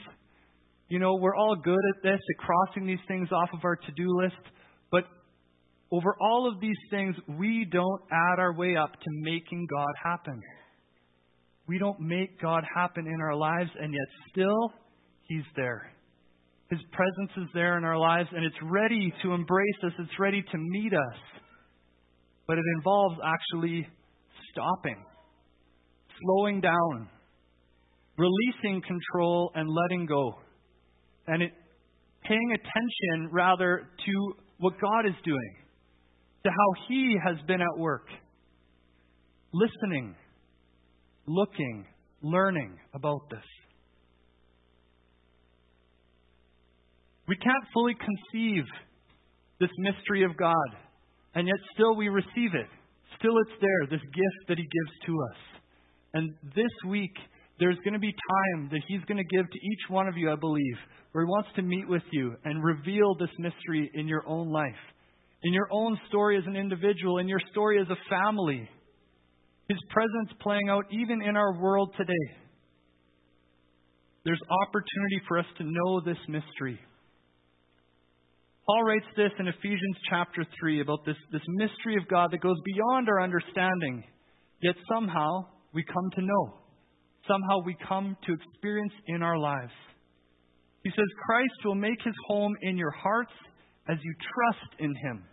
You 0.89 0.99
know, 0.99 1.15
we're 1.15 1.35
all 1.35 1.55
good 1.55 1.79
at 1.95 2.03
this, 2.03 2.19
at 2.19 2.45
crossing 2.45 2.85
these 2.85 3.03
things 3.07 3.29
off 3.31 3.49
of 3.53 3.59
our 3.63 3.75
to 3.75 3.91
do 3.95 4.07
list. 4.17 4.35
But 4.91 5.05
over 5.91 6.15
all 6.21 6.51
of 6.51 6.61
these 6.61 6.77
things, 6.89 7.15
we 7.27 7.65
don't 7.71 8.01
add 8.11 8.39
our 8.39 8.55
way 8.55 8.75
up 8.75 8.91
to 8.93 9.09
making 9.21 9.67
God 9.73 9.93
happen. 10.03 10.41
We 11.67 11.77
don't 11.77 11.99
make 11.99 12.41
God 12.41 12.63
happen 12.75 13.07
in 13.07 13.21
our 13.21 13.35
lives, 13.35 13.69
and 13.79 13.93
yet 13.93 14.07
still, 14.31 14.73
He's 15.27 15.45
there. 15.55 15.91
His 16.69 16.79
presence 16.91 17.31
is 17.37 17.53
there 17.53 17.77
in 17.77 17.83
our 17.83 17.97
lives, 17.97 18.29
and 18.33 18.43
it's 18.43 18.55
ready 18.63 19.13
to 19.23 19.33
embrace 19.33 19.77
us, 19.85 19.93
it's 19.99 20.19
ready 20.19 20.41
to 20.41 20.57
meet 20.57 20.93
us. 20.93 21.19
But 22.47 22.57
it 22.57 22.63
involves 22.77 23.15
actually 23.23 23.87
stopping, 24.51 25.03
slowing 26.21 26.59
down, 26.59 27.09
releasing 28.17 28.81
control, 28.81 29.51
and 29.55 29.69
letting 29.69 30.05
go. 30.05 30.33
And 31.27 31.41
it, 31.41 31.51
paying 32.23 32.51
attention 32.51 33.31
rather 33.31 33.87
to 34.05 34.33
what 34.57 34.73
God 34.81 35.05
is 35.05 35.15
doing, 35.23 35.55
to 36.43 36.49
how 36.49 36.85
He 36.89 37.15
has 37.25 37.37
been 37.47 37.61
at 37.61 37.79
work, 37.79 38.07
listening 39.53 40.15
looking, 41.25 41.85
learning 42.21 42.77
about 42.93 43.29
this. 43.29 43.43
We 47.27 47.37
can't 47.37 47.65
fully 47.73 47.95
conceive 47.95 48.65
this 49.59 49.69
mystery 49.77 50.23
of 50.23 50.35
God, 50.35 50.55
and 51.35 51.47
yet 51.47 51.55
still 51.73 51.95
we 51.95 52.09
receive 52.09 52.53
it. 52.53 52.67
Still 53.17 53.37
it's 53.47 53.61
there, 53.61 53.97
this 53.97 54.01
gift 54.01 54.47
that 54.49 54.57
He 54.57 54.63
gives 54.63 55.05
to 55.05 55.21
us. 55.31 55.37
And 56.13 56.33
this 56.53 56.71
week, 56.87 57.13
there's 57.59 57.77
going 57.85 57.93
to 57.93 57.99
be 57.99 58.11
time 58.11 58.69
that 58.71 58.81
He's 58.87 59.03
going 59.07 59.17
to 59.17 59.35
give 59.35 59.49
to 59.49 59.57
each 59.57 59.89
one 59.89 60.07
of 60.07 60.17
you, 60.17 60.31
I 60.31 60.35
believe, 60.35 60.75
where 61.13 61.23
He 61.23 61.29
wants 61.29 61.49
to 61.55 61.61
meet 61.61 61.87
with 61.87 62.03
you 62.11 62.35
and 62.43 62.63
reveal 62.63 63.15
this 63.15 63.29
mystery 63.39 63.89
in 63.93 64.07
your 64.07 64.27
own 64.27 64.51
life, 64.51 64.83
in 65.43 65.53
your 65.53 65.69
own 65.71 65.97
story 66.09 66.37
as 66.37 66.43
an 66.45 66.57
individual, 66.57 67.19
in 67.19 67.29
your 67.29 67.41
story 67.51 67.79
as 67.79 67.87
a 67.89 68.09
family. 68.09 68.67
His 69.69 69.79
presence 69.89 70.29
playing 70.41 70.69
out 70.69 70.85
even 70.91 71.21
in 71.21 71.35
our 71.37 71.59
world 71.59 71.93
today. 71.97 72.35
There's 74.25 74.41
opportunity 74.49 75.21
for 75.27 75.39
us 75.39 75.45
to 75.57 75.63
know 75.63 76.01
this 76.01 76.17
mystery. 76.27 76.79
Paul 78.65 78.83
writes 78.83 79.05
this 79.17 79.31
in 79.39 79.47
Ephesians 79.47 79.97
chapter 80.09 80.45
3 80.59 80.81
about 80.81 81.05
this, 81.05 81.17
this 81.31 81.41
mystery 81.47 81.97
of 81.97 82.07
God 82.07 82.31
that 82.31 82.39
goes 82.39 82.55
beyond 82.63 83.09
our 83.09 83.21
understanding, 83.21 84.03
yet 84.61 84.75
somehow 84.93 85.45
we 85.73 85.83
come 85.83 86.09
to 86.15 86.21
know. 86.21 86.59
Somehow 87.27 87.59
we 87.65 87.75
come 87.87 88.15
to 88.25 88.33
experience 88.33 88.93
in 89.07 89.21
our 89.21 89.37
lives. 89.37 89.71
He 90.83 90.89
says 90.89 91.05
Christ 91.25 91.65
will 91.65 91.75
make 91.75 92.01
his 92.03 92.13
home 92.27 92.53
in 92.61 92.77
your 92.77 92.91
hearts 92.91 93.31
as 93.89 93.97
you 94.01 94.13
trust 94.13 94.79
in 94.79 94.95
him. 94.95 95.23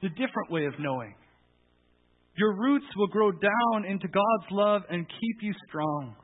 It's 0.00 0.12
a 0.12 0.18
different 0.20 0.50
way 0.50 0.66
of 0.66 0.74
knowing. 0.78 1.14
Your 2.38 2.54
roots 2.56 2.86
will 2.96 3.08
grow 3.08 3.32
down 3.32 3.84
into 3.84 4.06
God's 4.06 4.50
love 4.52 4.82
and 4.88 5.08
keep 5.08 5.36
you 5.42 5.52
strong. 5.68 6.14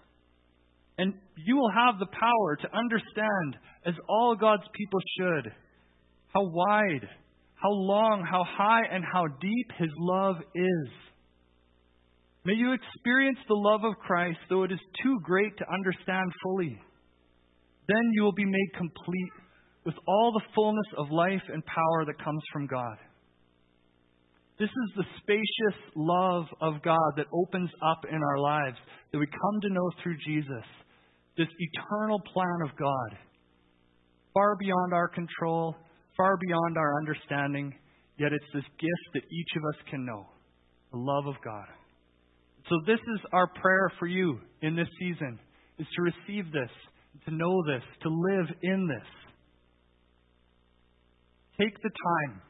And 0.96 1.12
you 1.36 1.56
will 1.56 1.72
have 1.72 1.98
the 1.98 2.06
power 2.06 2.56
to 2.62 2.76
understand, 2.76 3.56
as 3.84 3.94
all 4.08 4.36
God's 4.36 4.62
people 4.74 5.00
should, 5.18 5.52
how 6.32 6.44
wide, 6.44 7.08
how 7.56 7.70
long, 7.70 8.24
how 8.30 8.44
high, 8.46 8.82
and 8.92 9.04
how 9.04 9.26
deep 9.26 9.72
His 9.76 9.90
love 9.98 10.36
is. 10.54 10.88
May 12.44 12.54
you 12.54 12.74
experience 12.74 13.38
the 13.48 13.54
love 13.54 13.82
of 13.82 13.98
Christ, 13.98 14.38
though 14.48 14.62
it 14.62 14.70
is 14.70 14.78
too 15.02 15.18
great 15.24 15.56
to 15.56 15.72
understand 15.72 16.30
fully. 16.44 16.78
Then 17.88 18.10
you 18.12 18.22
will 18.22 18.32
be 18.32 18.44
made 18.44 18.70
complete 18.76 19.32
with 19.84 19.96
all 20.06 20.30
the 20.32 20.46
fullness 20.54 20.86
of 20.96 21.10
life 21.10 21.42
and 21.52 21.64
power 21.66 22.04
that 22.06 22.24
comes 22.24 22.42
from 22.52 22.68
God. 22.68 22.98
This 24.58 24.70
is 24.70 24.90
the 24.96 25.04
spacious 25.18 25.80
love 25.96 26.44
of 26.60 26.82
God 26.82 27.10
that 27.16 27.26
opens 27.32 27.70
up 27.82 28.04
in 28.08 28.22
our 28.22 28.38
lives 28.38 28.76
that 29.10 29.18
we 29.18 29.26
come 29.26 29.60
to 29.62 29.74
know 29.74 29.90
through 30.02 30.16
Jesus. 30.24 30.64
This 31.36 31.48
eternal 31.58 32.20
plan 32.32 32.58
of 32.62 32.76
God, 32.78 33.18
far 34.32 34.54
beyond 34.56 34.92
our 34.92 35.08
control, 35.08 35.74
far 36.16 36.36
beyond 36.36 36.78
our 36.78 36.98
understanding, 36.98 37.74
yet 38.16 38.32
it's 38.32 38.52
this 38.54 38.64
gift 38.78 39.06
that 39.14 39.24
each 39.32 39.50
of 39.56 39.62
us 39.74 39.90
can 39.90 40.06
know 40.06 40.26
the 40.92 40.98
love 40.98 41.26
of 41.26 41.34
God. 41.44 41.66
So, 42.68 42.80
this 42.86 43.00
is 43.00 43.20
our 43.32 43.48
prayer 43.48 43.90
for 43.98 44.06
you 44.06 44.38
in 44.62 44.76
this 44.76 44.88
season, 45.00 45.40
is 45.78 45.86
to 45.96 46.02
receive 46.02 46.52
this, 46.52 46.70
to 47.26 47.34
know 47.34 47.62
this, 47.66 47.82
to 48.02 48.08
live 48.08 48.46
in 48.62 48.86
this. 48.86 49.08
Take 51.60 51.74
the 51.82 51.90
time 51.90 52.40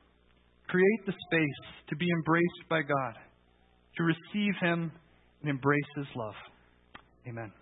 Create 0.69 1.07
the 1.07 1.12
space 1.12 1.87
to 1.89 1.97
be 1.97 2.09
embraced 2.11 2.69
by 2.69 2.83
God, 2.83 3.15
to 3.97 4.03
receive 4.03 4.55
Him 4.61 4.93
and 5.41 5.51
embrace 5.51 5.83
His 5.97 6.07
love. 6.17 6.35
Amen. 7.29 7.53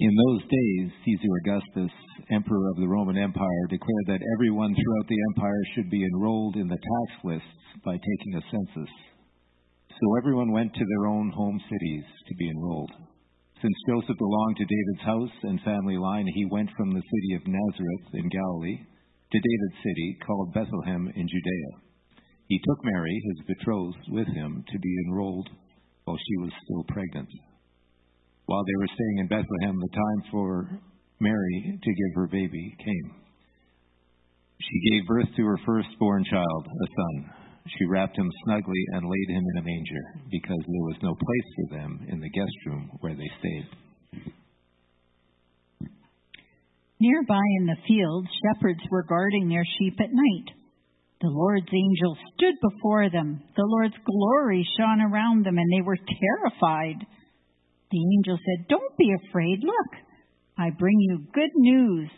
In 0.00 0.10
those 0.26 0.42
days, 0.42 0.90
Caesar 1.04 1.32
Augustus, 1.40 1.92
emperor 2.30 2.68
of 2.70 2.76
the 2.76 2.88
Roman 2.88 3.16
Empire, 3.16 3.66
declared 3.70 4.06
that 4.08 4.26
everyone 4.34 4.74
throughout 4.74 5.08
the 5.08 5.22
empire 5.30 5.62
should 5.74 5.88
be 5.88 6.04
enrolled 6.04 6.56
in 6.56 6.68
the 6.68 6.76
tax 6.76 7.24
lists 7.24 7.48
by 7.84 7.92
taking 7.92 8.34
a 8.34 8.42
census. 8.50 8.92
So 9.88 10.16
everyone 10.18 10.50
went 10.50 10.74
to 10.74 10.84
their 10.84 11.06
own 11.06 11.30
home 11.30 11.60
cities 11.70 12.04
to 12.28 12.34
be 12.34 12.50
enrolled. 12.50 12.90
Since 13.64 13.88
Joseph 13.88 14.18
belonged 14.18 14.56
to 14.58 14.66
David's 14.68 15.06
house 15.06 15.36
and 15.44 15.58
family 15.62 15.96
line, 15.96 16.26
he 16.34 16.44
went 16.44 16.68
from 16.76 16.92
the 16.92 17.00
city 17.00 17.32
of 17.32 17.48
Nazareth 17.48 18.12
in 18.12 18.28
Galilee 18.28 18.76
to 18.76 19.40
David's 19.40 19.82
city 19.82 20.18
called 20.26 20.52
Bethlehem 20.52 21.08
in 21.16 21.26
Judea. 21.26 21.70
He 22.46 22.60
took 22.60 22.84
Mary, 22.84 23.22
his 23.24 23.46
betrothed, 23.46 24.04
with 24.10 24.28
him 24.28 24.62
to 24.68 24.78
be 24.78 24.94
enrolled 25.06 25.48
while 26.04 26.18
she 26.18 26.36
was 26.42 26.52
still 26.62 26.84
pregnant. 26.88 27.30
While 28.44 28.64
they 28.66 28.76
were 28.80 28.92
staying 28.92 29.18
in 29.20 29.28
Bethlehem, 29.28 29.80
the 29.80 29.96
time 29.96 30.30
for 30.30 30.68
Mary 31.20 31.80
to 31.82 31.90
give 31.90 32.14
her 32.16 32.26
baby 32.26 32.76
came. 32.84 33.14
She 34.60 34.90
gave 34.90 35.08
birth 35.08 35.28
to 35.36 35.42
her 35.42 35.58
firstborn 35.64 36.24
child, 36.30 36.66
a 36.66 36.86
son. 36.86 37.43
She 37.66 37.86
wrapped 37.86 38.18
him 38.18 38.30
snugly 38.44 38.84
and 38.92 39.08
laid 39.08 39.36
him 39.36 39.44
in 39.54 39.58
a 39.58 39.64
manger, 39.64 40.20
because 40.30 40.60
there 40.66 40.84
was 40.84 40.98
no 41.02 41.14
place 41.14 41.48
for 41.56 41.76
them 41.76 42.06
in 42.08 42.20
the 42.20 42.30
guest 42.30 42.52
room 42.66 42.90
where 43.00 43.14
they 43.14 43.30
stayed. 43.38 43.66
Nearby 47.00 47.42
in 47.58 47.66
the 47.66 47.76
field, 47.88 48.26
shepherds 48.44 48.80
were 48.90 49.02
guarding 49.02 49.48
their 49.48 49.64
sheep 49.78 49.94
at 50.00 50.12
night. 50.12 50.54
The 51.20 51.28
Lord's 51.28 51.72
angel 51.72 52.16
stood 52.34 52.54
before 52.60 53.08
them. 53.08 53.42
The 53.56 53.64
Lord's 53.64 53.96
glory 54.04 54.66
shone 54.76 55.00
around 55.00 55.46
them, 55.46 55.56
and 55.56 55.72
they 55.72 55.80
were 55.80 55.96
terrified. 55.96 57.06
The 57.90 58.04
angel 58.18 58.36
said, 58.36 58.68
Don't 58.68 58.96
be 58.98 59.10
afraid. 59.28 59.60
Look, 59.62 60.00
I 60.58 60.70
bring 60.70 60.98
you 60.98 61.26
good 61.32 61.50
news, 61.54 62.10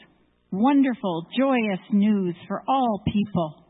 wonderful, 0.51 1.26
joyous 1.38 1.80
news 1.92 2.34
for 2.49 2.62
all 2.66 3.03
people. 3.07 3.66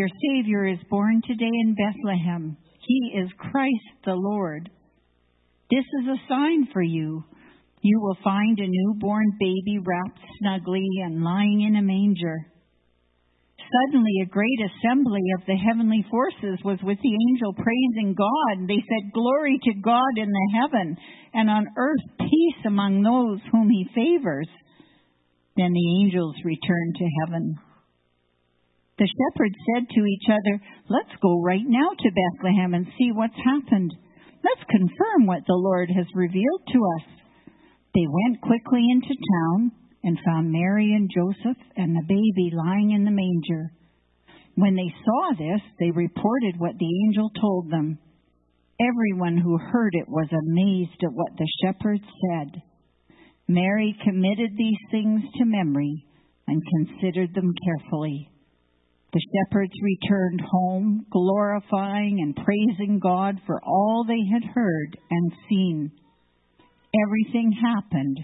Your 0.00 0.08
Savior 0.32 0.66
is 0.66 0.78
born 0.88 1.20
today 1.28 1.52
in 1.52 1.76
Bethlehem. 1.76 2.56
He 2.80 3.18
is 3.20 3.28
Christ 3.36 4.00
the 4.06 4.14
Lord. 4.14 4.70
This 5.70 5.84
is 6.00 6.08
a 6.08 6.26
sign 6.26 6.68
for 6.72 6.80
you. 6.80 7.22
You 7.82 8.00
will 8.00 8.16
find 8.24 8.58
a 8.58 8.66
newborn 8.66 9.36
baby 9.38 9.76
wrapped 9.76 10.20
snugly 10.38 10.88
and 11.04 11.22
lying 11.22 11.66
in 11.68 11.76
a 11.76 11.82
manger. 11.82 12.46
Suddenly, 13.58 14.22
a 14.22 14.30
great 14.30 14.60
assembly 14.72 15.20
of 15.38 15.44
the 15.46 15.56
heavenly 15.68 16.06
forces 16.10 16.58
was 16.64 16.78
with 16.82 16.98
the 17.02 17.16
angel 17.28 17.52
praising 17.52 18.16
God. 18.16 18.68
They 18.68 18.80
said, 18.80 19.12
Glory 19.12 19.58
to 19.64 19.74
God 19.84 20.16
in 20.16 20.30
the 20.30 20.60
heaven, 20.62 20.96
and 21.34 21.50
on 21.50 21.66
earth 21.76 22.18
peace 22.18 22.64
among 22.64 23.02
those 23.02 23.40
whom 23.52 23.68
he 23.68 23.84
favors. 23.94 24.48
Then 25.58 25.74
the 25.74 26.00
angels 26.00 26.36
returned 26.42 26.94
to 26.96 27.08
heaven. 27.26 27.58
The 29.00 29.08
shepherds 29.08 29.56
said 29.64 29.88
to 29.88 30.04
each 30.04 30.28
other, 30.28 30.60
Let's 30.90 31.16
go 31.22 31.40
right 31.40 31.64
now 31.64 31.88
to 31.88 32.12
Bethlehem 32.12 32.74
and 32.74 32.86
see 32.98 33.12
what's 33.12 33.40
happened. 33.42 33.94
Let's 34.44 34.68
confirm 34.68 35.24
what 35.24 35.40
the 35.46 35.56
Lord 35.56 35.88
has 35.88 36.04
revealed 36.14 36.62
to 36.68 36.78
us. 37.00 37.06
They 37.94 38.04
went 38.04 38.42
quickly 38.42 38.84
into 38.92 39.16
town 39.16 39.72
and 40.04 40.18
found 40.22 40.52
Mary 40.52 40.92
and 40.92 41.08
Joseph 41.08 41.56
and 41.76 41.96
the 41.96 42.04
baby 42.04 42.52
lying 42.52 42.90
in 42.90 43.04
the 43.04 43.10
manger. 43.10 43.72
When 44.56 44.76
they 44.76 44.92
saw 45.02 45.32
this, 45.32 45.62
they 45.78 45.90
reported 45.92 46.60
what 46.60 46.76
the 46.78 46.92
angel 47.06 47.30
told 47.40 47.70
them. 47.70 47.98
Everyone 48.78 49.38
who 49.38 49.56
heard 49.56 49.94
it 49.94 50.10
was 50.10 50.28
amazed 50.28 51.02
at 51.02 51.14
what 51.14 51.32
the 51.38 51.48
shepherds 51.64 52.04
said. 52.04 52.60
Mary 53.48 53.96
committed 54.04 54.50
these 54.58 54.80
things 54.90 55.22
to 55.38 55.46
memory 55.46 56.04
and 56.46 56.62
considered 56.76 57.32
them 57.34 57.54
carefully. 57.64 58.29
The 59.12 59.20
shepherds 59.34 59.72
returned 59.82 60.40
home, 60.40 61.04
glorifying 61.10 62.20
and 62.20 62.44
praising 62.44 63.00
God 63.00 63.40
for 63.44 63.60
all 63.64 64.04
they 64.06 64.22
had 64.32 64.44
heard 64.54 64.96
and 65.10 65.32
seen. 65.48 65.90
Everything 67.06 67.50
happened 67.52 68.18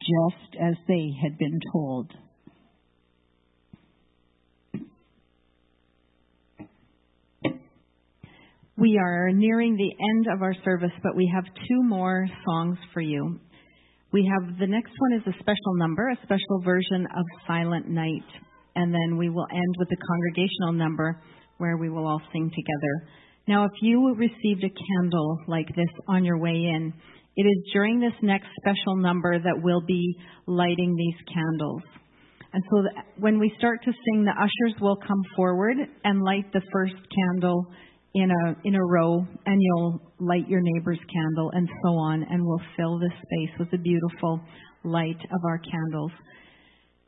just 0.00 0.56
as 0.60 0.74
they 0.86 1.10
had 1.22 1.38
been 1.38 1.58
told. 1.72 2.12
We 8.76 8.98
are 8.98 9.30
nearing 9.32 9.76
the 9.76 9.92
end 10.14 10.26
of 10.34 10.42
our 10.42 10.54
service, 10.64 10.92
but 11.02 11.16
we 11.16 11.30
have 11.34 11.44
two 11.44 11.82
more 11.82 12.26
songs 12.46 12.78
for 12.92 13.00
you. 13.00 13.38
We 14.12 14.30
have 14.32 14.58
the 14.58 14.66
next 14.66 14.92
one 14.98 15.20
is 15.20 15.26
a 15.26 15.38
special 15.38 15.74
number, 15.76 16.08
a 16.08 16.16
special 16.24 16.62
version 16.62 17.06
of 17.14 17.24
Silent 17.46 17.88
Night 17.88 18.24
and 18.76 18.92
then 18.92 19.16
we 19.16 19.28
will 19.28 19.46
end 19.50 19.74
with 19.78 19.88
the 19.88 19.96
congregational 19.96 20.72
number 20.72 21.22
where 21.58 21.76
we 21.76 21.90
will 21.90 22.06
all 22.06 22.22
sing 22.32 22.50
together. 22.50 23.08
Now, 23.46 23.64
if 23.64 23.72
you 23.82 24.14
received 24.14 24.64
a 24.64 24.70
candle 24.70 25.38
like 25.48 25.68
this 25.68 25.88
on 26.08 26.24
your 26.24 26.38
way 26.38 26.54
in, 26.54 26.92
it 27.36 27.42
is 27.42 27.72
during 27.72 28.00
this 28.00 28.12
next 28.22 28.48
special 28.60 28.96
number 28.96 29.38
that 29.38 29.62
we'll 29.62 29.84
be 29.86 30.16
lighting 30.46 30.94
these 30.96 31.34
candles. 31.34 31.82
And 32.52 32.62
so 32.70 32.82
when 33.18 33.38
we 33.38 33.52
start 33.58 33.80
to 33.84 33.92
sing, 33.92 34.24
the 34.24 34.32
ushers 34.32 34.80
will 34.80 34.96
come 34.96 35.22
forward 35.36 35.76
and 36.04 36.22
light 36.22 36.52
the 36.52 36.62
first 36.72 36.94
candle 37.14 37.66
in 38.14 38.28
a 38.30 38.56
in 38.66 38.74
a 38.74 38.84
row 38.84 39.24
and 39.46 39.56
you'll 39.60 40.00
light 40.18 40.48
your 40.48 40.60
neighbor's 40.60 40.98
candle 41.12 41.50
and 41.54 41.68
so 41.84 41.90
on 41.90 42.24
and 42.28 42.44
we'll 42.44 42.60
fill 42.76 42.98
this 42.98 43.12
space 43.12 43.56
with 43.58 43.70
the 43.70 43.78
beautiful 43.78 44.40
light 44.82 45.18
of 45.32 45.40
our 45.46 45.58
candles. 45.58 46.10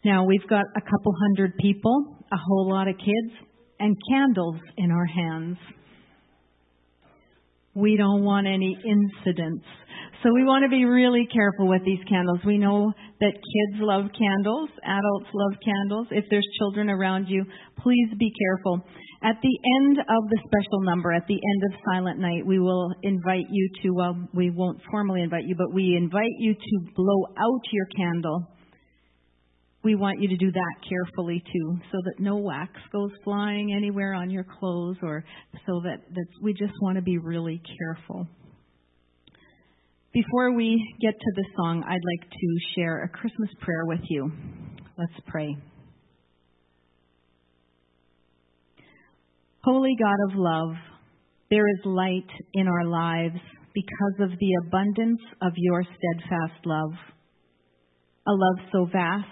Now 0.05 0.25
we've 0.25 0.47
got 0.49 0.65
a 0.77 0.81
couple 0.81 1.15
hundred 1.29 1.57
people, 1.59 2.17
a 2.33 2.37
whole 2.37 2.71
lot 2.71 2.89
of 2.89 2.97
kids, 2.97 3.35
and 3.79 3.97
candles 4.11 4.57
in 4.77 4.91
our 4.91 5.07
hands. 5.07 5.57
We 7.75 7.97
don't 7.97 8.25
want 8.25 8.47
any 8.47 8.77
incidents. 8.85 9.65
So 10.23 10.31
we 10.33 10.45
want 10.45 10.65
to 10.65 10.71
be 10.71 10.85
really 10.85 11.27
careful 11.33 11.69
with 11.69 11.85
these 11.85 12.03
candles. 12.09 12.41
We 12.45 12.59
know 12.59 12.93
that 13.21 13.33
kids 13.33 13.81
love 13.81 14.07
candles, 14.17 14.71
adults 14.85 15.31
love 15.33 15.59
candles. 15.65 16.07
If 16.11 16.25
there's 16.31 16.47
children 16.59 16.91
around 16.91 17.27
you, 17.29 17.45
please 17.79 18.09
be 18.19 18.31
careful. 18.31 18.85
At 19.23 19.37
the 19.41 19.59
end 19.81 19.99
of 19.99 20.31
the 20.31 20.39
special 20.47 20.83
number, 20.83 21.13
at 21.13 21.27
the 21.29 21.39
end 21.39 21.63
of 21.73 21.81
Silent 21.93 22.19
Night, 22.19 22.45
we 22.45 22.59
will 22.59 22.93
invite 23.03 23.47
you 23.51 23.69
to, 23.83 23.91
well, 23.95 24.29
we 24.35 24.51
won't 24.51 24.81
formally 24.91 25.23
invite 25.23 25.45
you, 25.47 25.55
but 25.57 25.73
we 25.73 25.97
invite 25.97 26.37
you 26.39 26.55
to 26.55 26.93
blow 26.95 27.27
out 27.39 27.63
your 27.73 27.87
candle 27.97 28.49
we 29.85 29.95
want 29.95 30.21
you 30.21 30.29
to 30.29 30.37
do 30.37 30.51
that 30.53 30.75
carefully 30.89 31.43
too, 31.53 31.79
so 31.91 31.99
that 32.05 32.21
no 32.21 32.37
wax 32.37 32.73
goes 32.93 33.11
flying 33.25 33.75
anywhere 33.75 34.15
on 34.15 34.31
your 34.31 34.45
clothes, 34.45 34.97
or 35.03 35.25
so 35.67 35.81
that, 35.85 35.99
that 36.15 36.27
we 36.41 36.53
just 36.53 36.73
want 36.81 36.97
to 36.97 37.03
be 37.03 37.19
really 37.19 37.61
careful. 37.79 38.27
Before 40.13 40.55
we 40.55 40.95
get 41.01 41.15
to 41.15 41.33
the 41.35 41.45
song, 41.57 41.83
I'd 41.85 42.21
like 42.21 42.31
to 42.31 42.59
share 42.77 43.03
a 43.03 43.09
Christmas 43.09 43.49
prayer 43.61 43.87
with 43.87 44.03
you. 44.09 44.31
Let's 44.99 45.13
pray. 45.27 45.57
Holy 49.65 49.97
God 49.99 50.31
of 50.31 50.39
love, 50.39 50.75
there 51.51 51.67
is 51.67 51.87
light 51.87 52.29
in 52.55 52.69
our 52.69 52.85
lives 52.85 53.41
because 53.75 54.31
of 54.31 54.39
the 54.39 54.67
abundance 54.67 55.21
of 55.41 55.53
your 55.57 55.83
steadfast 55.83 56.67
love. 56.67 56.91
A 58.27 58.33
love 58.33 58.67
so 58.71 58.85
vast, 58.93 59.27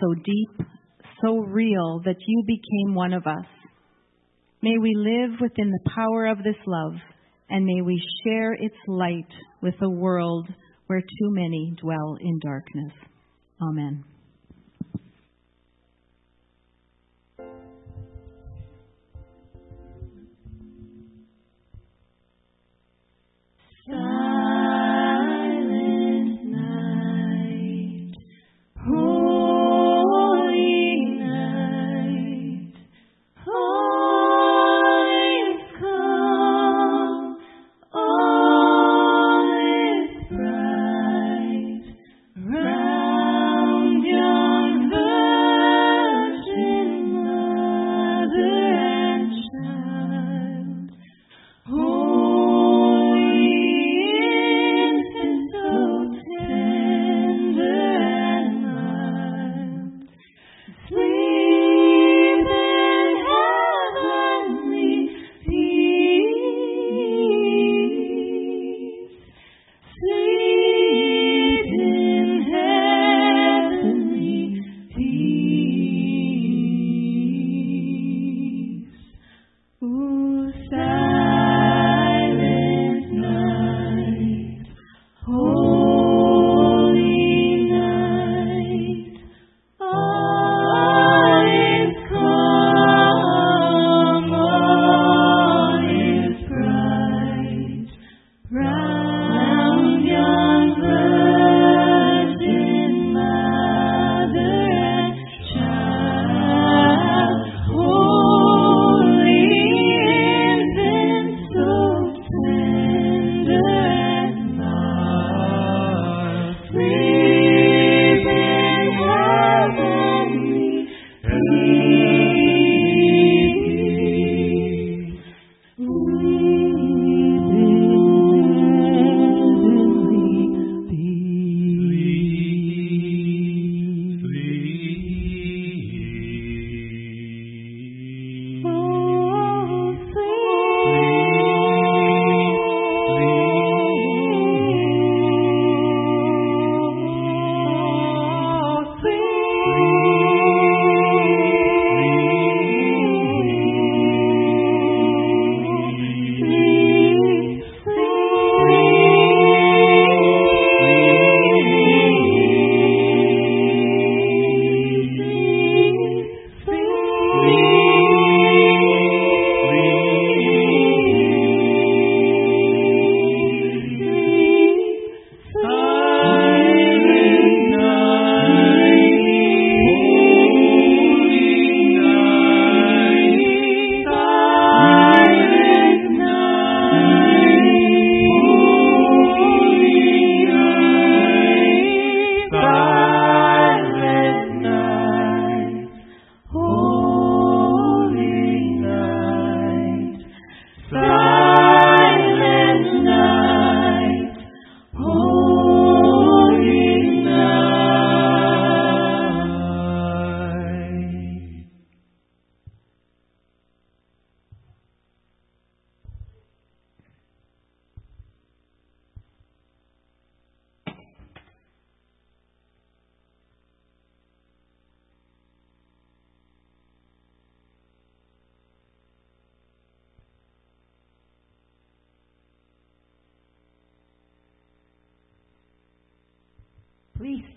so 0.00 0.14
deep, 0.14 0.68
so 1.22 1.38
real 1.38 2.00
that 2.04 2.16
you 2.26 2.44
became 2.46 2.94
one 2.94 3.12
of 3.12 3.26
us. 3.26 3.46
May 4.62 4.78
we 4.78 4.94
live 4.96 5.40
within 5.40 5.70
the 5.70 5.90
power 5.94 6.26
of 6.26 6.38
this 6.38 6.56
love, 6.66 6.94
and 7.48 7.64
may 7.64 7.80
we 7.82 8.02
share 8.24 8.52
its 8.52 8.76
light 8.86 9.28
with 9.62 9.74
a 9.82 9.88
world 9.88 10.48
where 10.86 11.00
too 11.00 11.30
many 11.30 11.74
dwell 11.80 12.16
in 12.20 12.38
darkness. 12.40 12.92
Amen. 13.60 14.04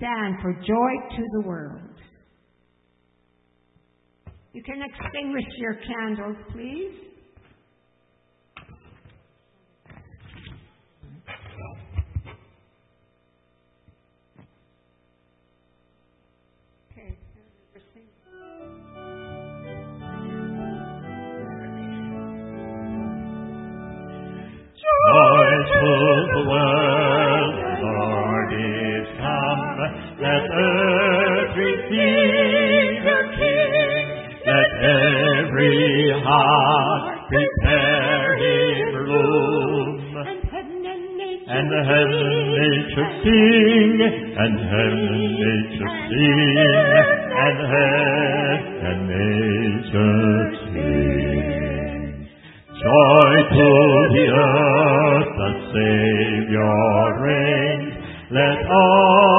Stand 0.10 0.36
for 0.42 0.54
joy 0.54 1.16
to 1.18 1.24
the 1.34 1.48
world. 1.48 1.82
You 4.54 4.64
can 4.64 4.82
extinguish 4.82 5.44
your 5.58 5.76
candles, 5.76 6.38
please. 6.52 6.94
Let 30.40 30.52
earth 30.52 31.52
receive 31.58 33.04
her 33.04 33.24
King. 33.36 34.08
Let 34.48 34.70
every 34.88 36.16
heart 36.24 37.28
prepare 37.28 38.38
him 38.38 38.96
room. 38.96 40.16
And 40.16 40.40
heaven 40.50 40.80
the 41.68 41.82
heavenly 41.84 42.40
nature 42.56 43.10
sing, 43.22 44.00
and 44.40 44.56
heaven 44.64 45.12
nature 45.44 45.94
sing, 46.08 46.58
and 47.36 47.60
heaven 47.76 48.64
and 48.88 49.00
nature 49.12 50.56
sing. 50.72 52.16
Joy 52.80 53.32
to 53.58 53.70
the 54.16 54.26
earth, 54.40 55.32
the 55.36 55.52
Savior 55.76 56.80
reigns. 57.26 58.00
Let 58.32 58.60
all 58.70 59.39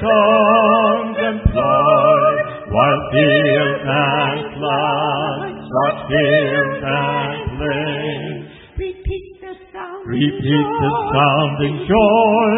songs 0.00 1.16
employ, 1.18 2.32
while 2.70 3.00
fields 3.12 3.84
and 3.86 4.40
floods 4.54 5.66
are 5.84 5.96
filled 6.08 6.82
and 6.84 7.34
plain. 7.54 8.50
Repeat 8.74 9.26
the 9.40 9.52
sound. 9.72 10.02
Repeat 10.06 10.68
the 10.82 10.90
sounding 11.14 11.76
joy, 11.86 12.54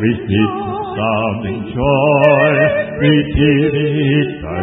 repeat 0.00 0.52
the 0.64 0.78
sounding 0.96 1.60
joy, 1.76 2.52
repeat 2.98 4.28
the 4.42 4.57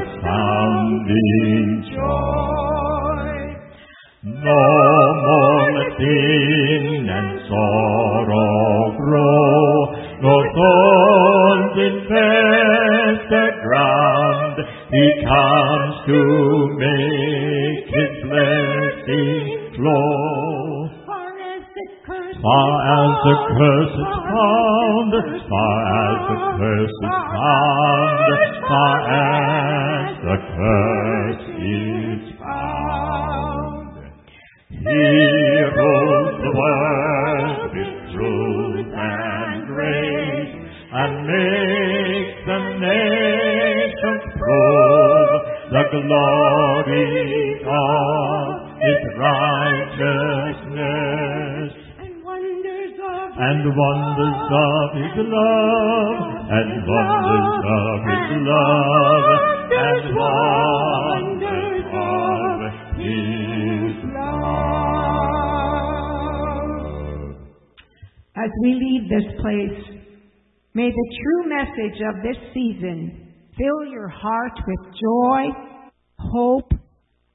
heart 74.45 74.59
with 74.67 74.93
joy, 74.93 75.91
hope, 76.19 76.71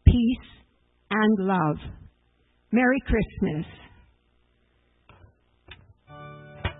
peace, 0.07 0.49
and 1.11 1.47
love. 1.47 1.77
Merry 2.73 2.99
Christmas. 3.07 3.67